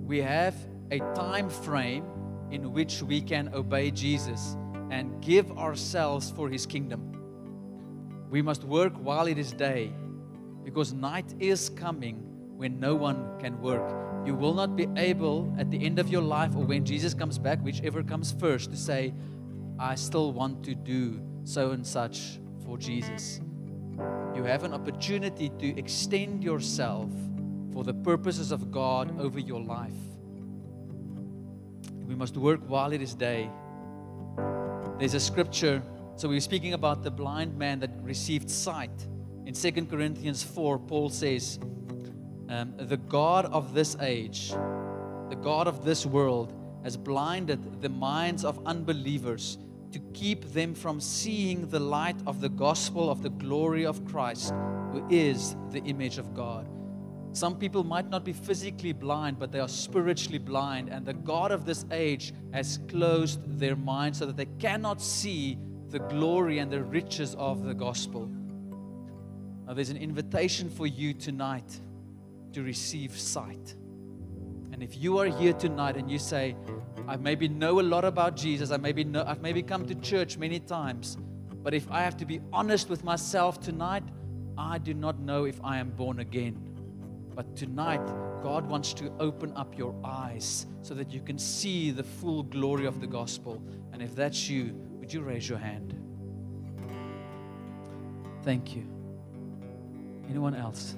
We 0.06 0.22
have 0.22 0.56
a 0.92 1.00
time 1.16 1.50
frame 1.50 2.06
in 2.54 2.72
which 2.72 3.02
we 3.02 3.22
can 3.22 3.54
obey 3.54 3.92
Jesus 3.92 4.56
and 4.92 5.22
give 5.22 5.52
ourselves 5.58 6.32
for 6.32 6.50
his 6.50 6.66
kingdom. 6.66 7.18
We 8.30 8.42
must 8.42 8.64
work 8.64 8.94
while 8.98 9.28
it 9.28 9.38
is 9.38 9.52
day 9.52 9.92
because 10.64 10.94
night 10.94 11.34
is 11.40 11.70
coming 11.70 12.24
when 12.56 12.80
no 12.80 12.96
one 12.96 13.40
can 13.40 13.60
work. 13.60 13.94
You 14.26 14.36
will 14.36 14.54
not 14.54 14.76
be 14.76 14.88
able 14.96 15.54
at 15.58 15.70
the 15.70 15.84
end 15.86 16.00
of 16.00 16.10
your 16.10 16.22
life 16.22 16.56
or 16.56 16.64
when 16.64 16.86
Jesus 16.86 17.14
comes 17.14 17.38
back, 17.38 17.60
whichever 17.62 18.04
comes 18.04 18.32
first, 18.32 18.72
to 18.72 18.78
say, 18.78 19.14
I 19.78 19.96
still 19.96 20.32
want 20.32 20.64
to 20.64 20.76
do 20.76 21.20
so 21.44 21.72
and 21.72 21.86
such 21.86 22.40
for 22.66 22.78
Jesus 22.78 23.42
you 24.36 24.44
have 24.44 24.64
an 24.64 24.74
opportunity 24.74 25.50
to 25.60 25.78
extend 25.78 26.44
yourself 26.44 27.10
for 27.72 27.84
the 27.84 27.94
purposes 27.94 28.52
of 28.52 28.72
God 28.72 29.20
over 29.20 29.40
your 29.40 29.62
life. 29.62 29.94
We 32.14 32.20
must 32.20 32.38
work 32.38 32.60
while 32.68 32.94
it 32.94 33.02
is 33.02 33.16
day. 33.16 33.50
There's 35.00 35.16
a 35.16 35.20
scripture, 35.20 35.82
so 36.16 36.30
we're 36.30 36.42
speaking 36.42 36.74
about 36.74 37.02
the 37.02 37.10
blind 37.10 37.58
man 37.58 37.80
that 37.80 37.90
received 38.04 38.52
sight. 38.52 38.92
In 39.48 39.56
2 39.56 39.88
Corinthians 39.88 40.44
4, 40.44 40.78
Paul 40.78 41.10
says, 41.10 41.58
um, 42.50 42.76
The 42.78 42.98
God 42.98 43.46
of 43.46 43.74
this 43.74 43.98
age, 44.00 44.52
the 44.52 45.38
God 45.42 45.68
of 45.68 45.84
this 45.84 46.06
world, 46.06 46.54
has 46.84 46.98
blinded 46.98 47.82
the 47.82 47.90
minds 47.90 48.46
of 48.46 48.64
unbelievers 48.68 49.58
to 49.92 49.98
keep 50.14 50.46
them 50.54 50.76
from 50.76 51.02
seeing 51.02 51.68
the 51.68 51.80
light 51.80 52.18
of 52.28 52.42
the 52.42 52.50
gospel 52.50 53.10
of 53.10 53.24
the 53.24 53.32
glory 53.32 53.88
of 53.88 54.06
Christ, 54.06 54.54
who 54.92 55.04
is 55.10 55.56
the 55.72 55.82
image 55.86 56.20
of 56.20 56.36
God. 56.36 56.70
Some 57.34 57.58
people 57.58 57.84
might 57.84 58.10
not 58.12 58.24
be 58.24 58.32
physically 58.32 58.94
blind, 58.94 59.40
but 59.40 59.52
they 59.52 59.60
are 59.60 59.68
spiritually 59.68 60.38
blind, 60.38 60.90
and 60.90 61.04
the 61.04 61.16
God 61.16 61.52
of 61.52 61.66
this 61.66 61.84
age 61.92 62.32
has 62.54 62.78
closed 62.88 63.40
their 63.60 63.76
mind 63.76 64.16
so 64.16 64.28
that 64.28 64.38
they 64.38 64.46
cannot 64.60 65.02
see 65.02 65.58
the 65.90 65.98
glory 65.98 66.60
and 66.60 66.72
the 66.72 66.84
riches 66.84 67.34
of 67.36 67.64
the 67.64 67.74
gospel. 67.74 68.30
Now, 69.66 69.74
there's 69.74 69.90
an 69.90 69.98
invitation 69.98 70.70
for 70.70 70.86
you 70.86 71.14
tonight 71.14 71.80
to 72.52 72.62
receive 72.62 73.18
sight. 73.18 73.76
And 74.72 74.84
if 74.84 75.02
you 75.02 75.18
are 75.18 75.26
here 75.26 75.54
tonight 75.54 75.98
and 75.98 76.12
you 76.12 76.20
say, 76.20 76.56
I 77.08 77.16
maybe 77.16 77.48
know 77.48 77.80
a 77.80 77.82
lot 77.82 78.06
about 78.06 78.36
Jesus, 78.36 78.70
I 78.70 78.78
maybe 78.78 79.04
know, 79.04 79.24
I've 79.26 79.42
maybe 79.42 79.64
come 79.64 79.88
to 79.88 79.96
church 79.96 80.38
many 80.38 80.60
times, 80.60 81.18
but 81.64 81.74
if 81.74 81.90
I 81.90 82.02
have 82.02 82.16
to 82.18 82.26
be 82.26 82.42
honest 82.52 82.90
with 82.90 83.04
myself 83.04 83.60
tonight, 83.60 84.04
I 84.56 84.78
do 84.78 84.94
not 84.94 85.20
know 85.20 85.46
if 85.46 85.60
I 85.64 85.80
am 85.80 85.90
born 85.90 86.20
again. 86.20 86.73
But 87.36 87.56
tonight, 87.56 88.06
God 88.44 88.68
wants 88.68 88.94
to 88.94 89.12
open 89.20 89.54
up 89.56 89.78
your 89.78 89.96
eyes 90.04 90.68
so 90.82 90.94
that 90.94 91.12
you 91.12 91.22
can 91.22 91.40
see 91.40 91.90
the 91.92 92.04
full 92.04 92.44
glory 92.44 92.86
of 92.86 93.02
the 93.02 93.08
gospel. 93.08 93.62
And 93.92 94.02
if 94.02 94.16
that's 94.16 94.50
you, 94.50 94.76
would 95.00 95.12
you 95.12 95.22
raise 95.22 95.50
your 95.50 95.58
hand? 95.58 95.96
Thank 98.44 98.76
you. 98.76 98.86
Anyone 100.30 100.54
else? 100.54 100.96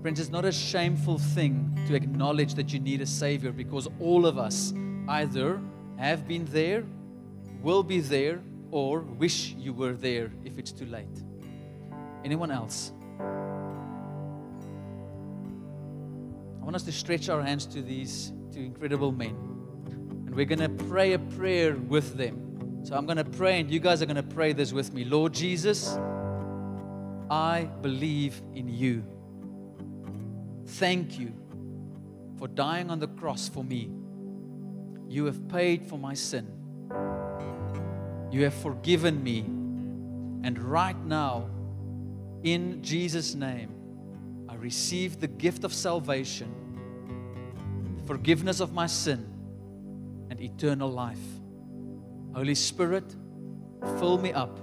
Friends, 0.00 0.20
it's 0.20 0.30
not 0.30 0.44
a 0.44 0.52
shameful 0.52 1.18
thing 1.18 1.78
to 1.88 1.94
acknowledge 1.94 2.54
that 2.54 2.72
you 2.72 2.78
need 2.78 3.00
a 3.00 3.06
Savior 3.06 3.52
because 3.52 3.88
all 4.00 4.26
of 4.26 4.38
us 4.38 4.72
either 5.08 5.60
have 5.98 6.26
been 6.26 6.44
there, 6.46 6.84
will 7.62 7.82
be 7.82 8.00
there, 8.00 8.40
or 8.70 9.00
wish 9.00 9.54
you 9.58 9.72
were 9.72 9.92
there 9.92 10.30
if 10.44 10.58
it's 10.58 10.72
too 10.72 10.86
late. 10.86 11.22
Anyone 12.28 12.50
else? 12.50 12.92
I 16.60 16.62
want 16.62 16.76
us 16.76 16.82
to 16.82 16.92
stretch 16.92 17.30
our 17.30 17.40
hands 17.40 17.64
to 17.64 17.80
these 17.80 18.34
two 18.52 18.60
incredible 18.60 19.12
men. 19.12 19.34
And 20.26 20.34
we're 20.34 20.44
going 20.44 20.58
to 20.58 20.68
pray 20.68 21.14
a 21.14 21.18
prayer 21.18 21.74
with 21.74 22.18
them. 22.18 22.84
So 22.84 22.94
I'm 22.94 23.06
going 23.06 23.16
to 23.16 23.24
pray, 23.24 23.60
and 23.60 23.70
you 23.70 23.80
guys 23.80 24.02
are 24.02 24.04
going 24.04 24.16
to 24.16 24.22
pray 24.22 24.52
this 24.52 24.74
with 24.74 24.92
me. 24.92 25.06
Lord 25.06 25.32
Jesus, 25.32 25.98
I 27.30 27.70
believe 27.80 28.42
in 28.54 28.68
you. 28.68 29.04
Thank 30.66 31.18
you 31.18 31.32
for 32.36 32.46
dying 32.46 32.90
on 32.90 32.98
the 32.98 33.08
cross 33.08 33.48
for 33.48 33.64
me. 33.64 33.90
You 35.08 35.24
have 35.24 35.48
paid 35.48 35.86
for 35.86 35.98
my 35.98 36.12
sin. 36.12 36.46
You 38.30 38.44
have 38.44 38.52
forgiven 38.52 39.22
me. 39.22 39.46
And 40.46 40.58
right 40.58 41.02
now, 41.06 41.48
in 42.42 42.82
Jesus' 42.82 43.34
name, 43.34 43.74
I 44.48 44.54
receive 44.54 45.20
the 45.20 45.28
gift 45.28 45.64
of 45.64 45.72
salvation, 45.72 46.54
forgiveness 48.06 48.60
of 48.60 48.72
my 48.72 48.86
sin, 48.86 49.26
and 50.30 50.40
eternal 50.40 50.90
life. 50.90 51.18
Holy 52.34 52.54
Spirit, 52.54 53.14
fill 53.98 54.18
me 54.18 54.32
up 54.32 54.58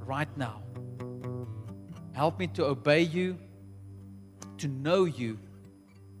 right 0.00 0.34
now. 0.36 0.62
Help 2.12 2.38
me 2.38 2.48
to 2.48 2.64
obey 2.64 3.02
you 3.02 3.38
to 4.58 4.68
know 4.68 5.04
you 5.04 5.38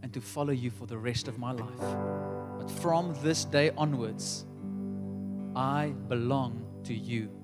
and 0.02 0.12
to 0.14 0.20
follow 0.20 0.52
you 0.52 0.70
for 0.70 0.86
the 0.86 0.96
rest 0.96 1.28
of 1.28 1.38
my 1.38 1.52
life. 1.52 1.96
But 2.58 2.70
from 2.70 3.14
this 3.22 3.44
day 3.44 3.70
onwards, 3.76 4.46
I 5.56 5.92
belong 6.08 6.64
to 6.84 6.94
you. 6.94 7.37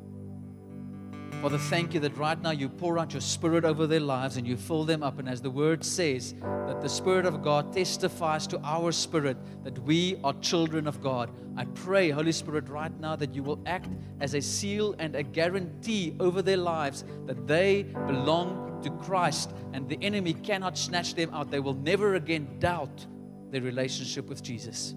Father, 1.43 1.59
thank 1.59 1.93
you 1.93 2.01
that 2.01 2.17
right 2.17 2.41
now 2.41 2.53
you 2.53 2.69
pour 2.71 2.99
out 2.99 3.13
your 3.13 3.21
spirit 3.21 3.65
over 3.65 3.87
their 3.87 4.01
lives 4.01 4.39
and 4.39 4.47
you 4.47 4.57
fill 4.57 4.85
them 4.85 5.03
up. 5.03 5.19
And 5.19 5.29
as 5.29 5.43
the 5.43 5.51
word 5.51 5.85
says, 5.85 6.35
that 6.41 6.81
the 6.81 6.89
Spirit 6.89 7.27
of 7.27 7.43
God 7.43 7.73
testifies 7.73 8.47
to 8.47 8.61
our 8.65 8.93
spirit 8.93 9.37
that 9.63 9.79
we 9.81 10.19
are 10.25 10.33
children 10.41 10.87
of 10.87 11.03
God. 11.03 11.31
I 11.57 11.67
pray, 11.67 12.11
Holy 12.11 12.33
Spirit, 12.33 12.69
right 12.69 12.99
now 12.99 13.15
that 13.17 13.35
you 13.35 13.43
will 13.43 13.61
act 13.67 13.91
as 14.21 14.35
a 14.35 14.41
seal 14.41 14.95
and 14.99 15.15
a 15.15 15.23
guarantee 15.23 16.17
over 16.19 16.41
their 16.41 16.57
lives 16.57 17.05
that 17.27 17.47
they 17.47 17.83
belong 18.07 18.81
to 18.83 18.91
Christ, 18.91 19.53
and 19.73 19.89
the 19.89 19.99
enemy 20.03 20.35
cannot 20.35 20.77
snatch 20.77 21.15
them 21.15 21.33
out. 21.33 21.51
They 21.51 21.61
will 21.61 21.75
never 21.75 22.15
again 22.15 22.59
doubt 22.59 23.07
their 23.51 23.63
relationship 23.63 24.29
with 24.29 24.43
Jesus. 24.43 24.95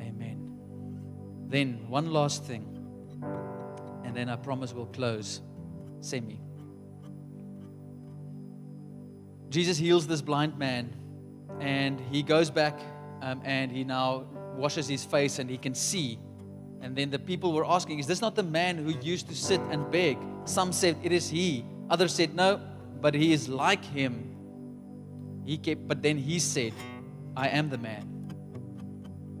Amen. 0.00 0.38
Then, 1.48 1.88
one 1.88 2.12
last 2.12 2.44
thing, 2.44 2.75
and 4.16 4.28
then 4.28 4.32
I 4.32 4.36
promise 4.36 4.72
we'll 4.72 4.86
close. 4.86 5.42
Semi. 6.00 6.40
Jesus 9.50 9.76
heals 9.76 10.06
this 10.06 10.22
blind 10.22 10.56
man, 10.56 10.90
and 11.60 12.00
he 12.00 12.22
goes 12.22 12.50
back 12.50 12.80
um, 13.20 13.42
and 13.44 13.70
he 13.70 13.84
now 13.84 14.24
washes 14.56 14.88
his 14.88 15.04
face 15.04 15.38
and 15.38 15.50
he 15.50 15.58
can 15.58 15.74
see. 15.74 16.18
And 16.80 16.96
then 16.96 17.10
the 17.10 17.18
people 17.18 17.52
were 17.52 17.66
asking, 17.66 17.98
Is 17.98 18.06
this 18.06 18.22
not 18.22 18.34
the 18.34 18.42
man 18.42 18.78
who 18.78 18.98
used 19.00 19.28
to 19.28 19.36
sit 19.36 19.60
and 19.70 19.90
beg? 19.90 20.16
Some 20.46 20.72
said, 20.72 20.96
It 21.02 21.12
is 21.12 21.28
he. 21.28 21.66
Others 21.90 22.14
said, 22.14 22.34
No, 22.34 22.58
but 23.02 23.12
he 23.12 23.34
is 23.34 23.50
like 23.50 23.84
him. 23.84 24.34
He 25.44 25.58
kept, 25.58 25.86
but 25.86 26.00
then 26.00 26.16
he 26.16 26.38
said, 26.38 26.72
I 27.36 27.48
am 27.48 27.68
the 27.68 27.78
man. 27.78 28.32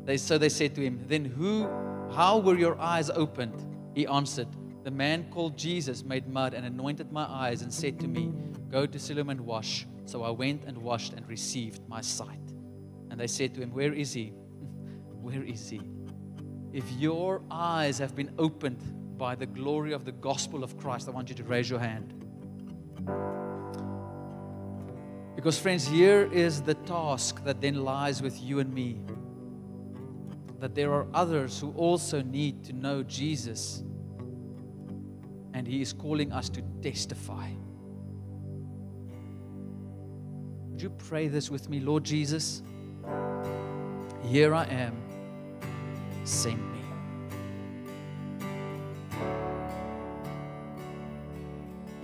They, 0.04 0.18
so 0.18 0.36
they 0.36 0.50
said 0.50 0.74
to 0.74 0.82
him, 0.82 1.02
Then 1.06 1.24
who, 1.24 1.66
how 2.12 2.40
were 2.40 2.58
your 2.58 2.78
eyes 2.78 3.08
opened? 3.08 3.66
He 3.96 4.06
answered, 4.06 4.48
The 4.86 4.92
man 4.92 5.26
called 5.32 5.58
Jesus 5.58 6.04
made 6.04 6.28
mud 6.28 6.54
and 6.54 6.64
anointed 6.64 7.10
my 7.10 7.24
eyes 7.24 7.62
and 7.62 7.74
said 7.74 7.98
to 7.98 8.06
me, 8.06 8.32
Go 8.70 8.86
to 8.86 9.00
Siloam 9.00 9.30
and 9.30 9.40
wash. 9.40 9.84
So 10.04 10.22
I 10.22 10.30
went 10.30 10.62
and 10.62 10.78
washed 10.78 11.12
and 11.12 11.28
received 11.28 11.80
my 11.88 12.00
sight. 12.00 12.52
And 13.10 13.18
they 13.18 13.26
said 13.26 13.52
to 13.56 13.60
him, 13.60 13.72
Where 13.72 13.92
is 13.92 14.12
he? 14.12 14.26
Where 15.20 15.42
is 15.42 15.68
he? 15.68 15.80
If 16.72 16.88
your 16.92 17.42
eyes 17.50 17.98
have 17.98 18.14
been 18.14 18.30
opened 18.38 19.18
by 19.18 19.34
the 19.34 19.46
glory 19.46 19.92
of 19.92 20.04
the 20.04 20.12
gospel 20.12 20.62
of 20.62 20.78
Christ, 20.78 21.08
I 21.08 21.10
want 21.10 21.30
you 21.30 21.34
to 21.34 21.42
raise 21.42 21.68
your 21.68 21.80
hand. 21.80 22.14
Because, 25.34 25.58
friends, 25.58 25.84
here 25.84 26.30
is 26.32 26.62
the 26.62 26.74
task 26.74 27.42
that 27.42 27.60
then 27.60 27.82
lies 27.82 28.22
with 28.22 28.40
you 28.40 28.60
and 28.60 28.72
me. 28.72 29.00
That 30.60 30.76
there 30.76 30.92
are 30.92 31.08
others 31.12 31.58
who 31.58 31.72
also 31.72 32.22
need 32.22 32.62
to 32.66 32.72
know 32.72 33.02
Jesus, 33.02 33.82
and 35.56 35.66
He 35.66 35.80
is 35.80 35.94
calling 35.94 36.32
us 36.32 36.50
to 36.50 36.60
testify. 36.82 37.48
Would 40.68 40.82
you 40.82 40.90
pray 40.90 41.28
this 41.28 41.50
with 41.50 41.70
me, 41.70 41.80
Lord 41.80 42.04
Jesus? 42.04 42.62
Here 44.22 44.54
I 44.54 44.64
am. 44.66 44.94
Send 46.24 46.60
me. 46.74 46.80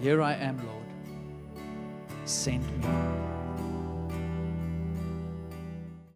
Here 0.01 0.23
I 0.23 0.33
am, 0.33 0.57
Lord. 0.67 0.87
Send 2.25 2.65
me. 2.81 3.32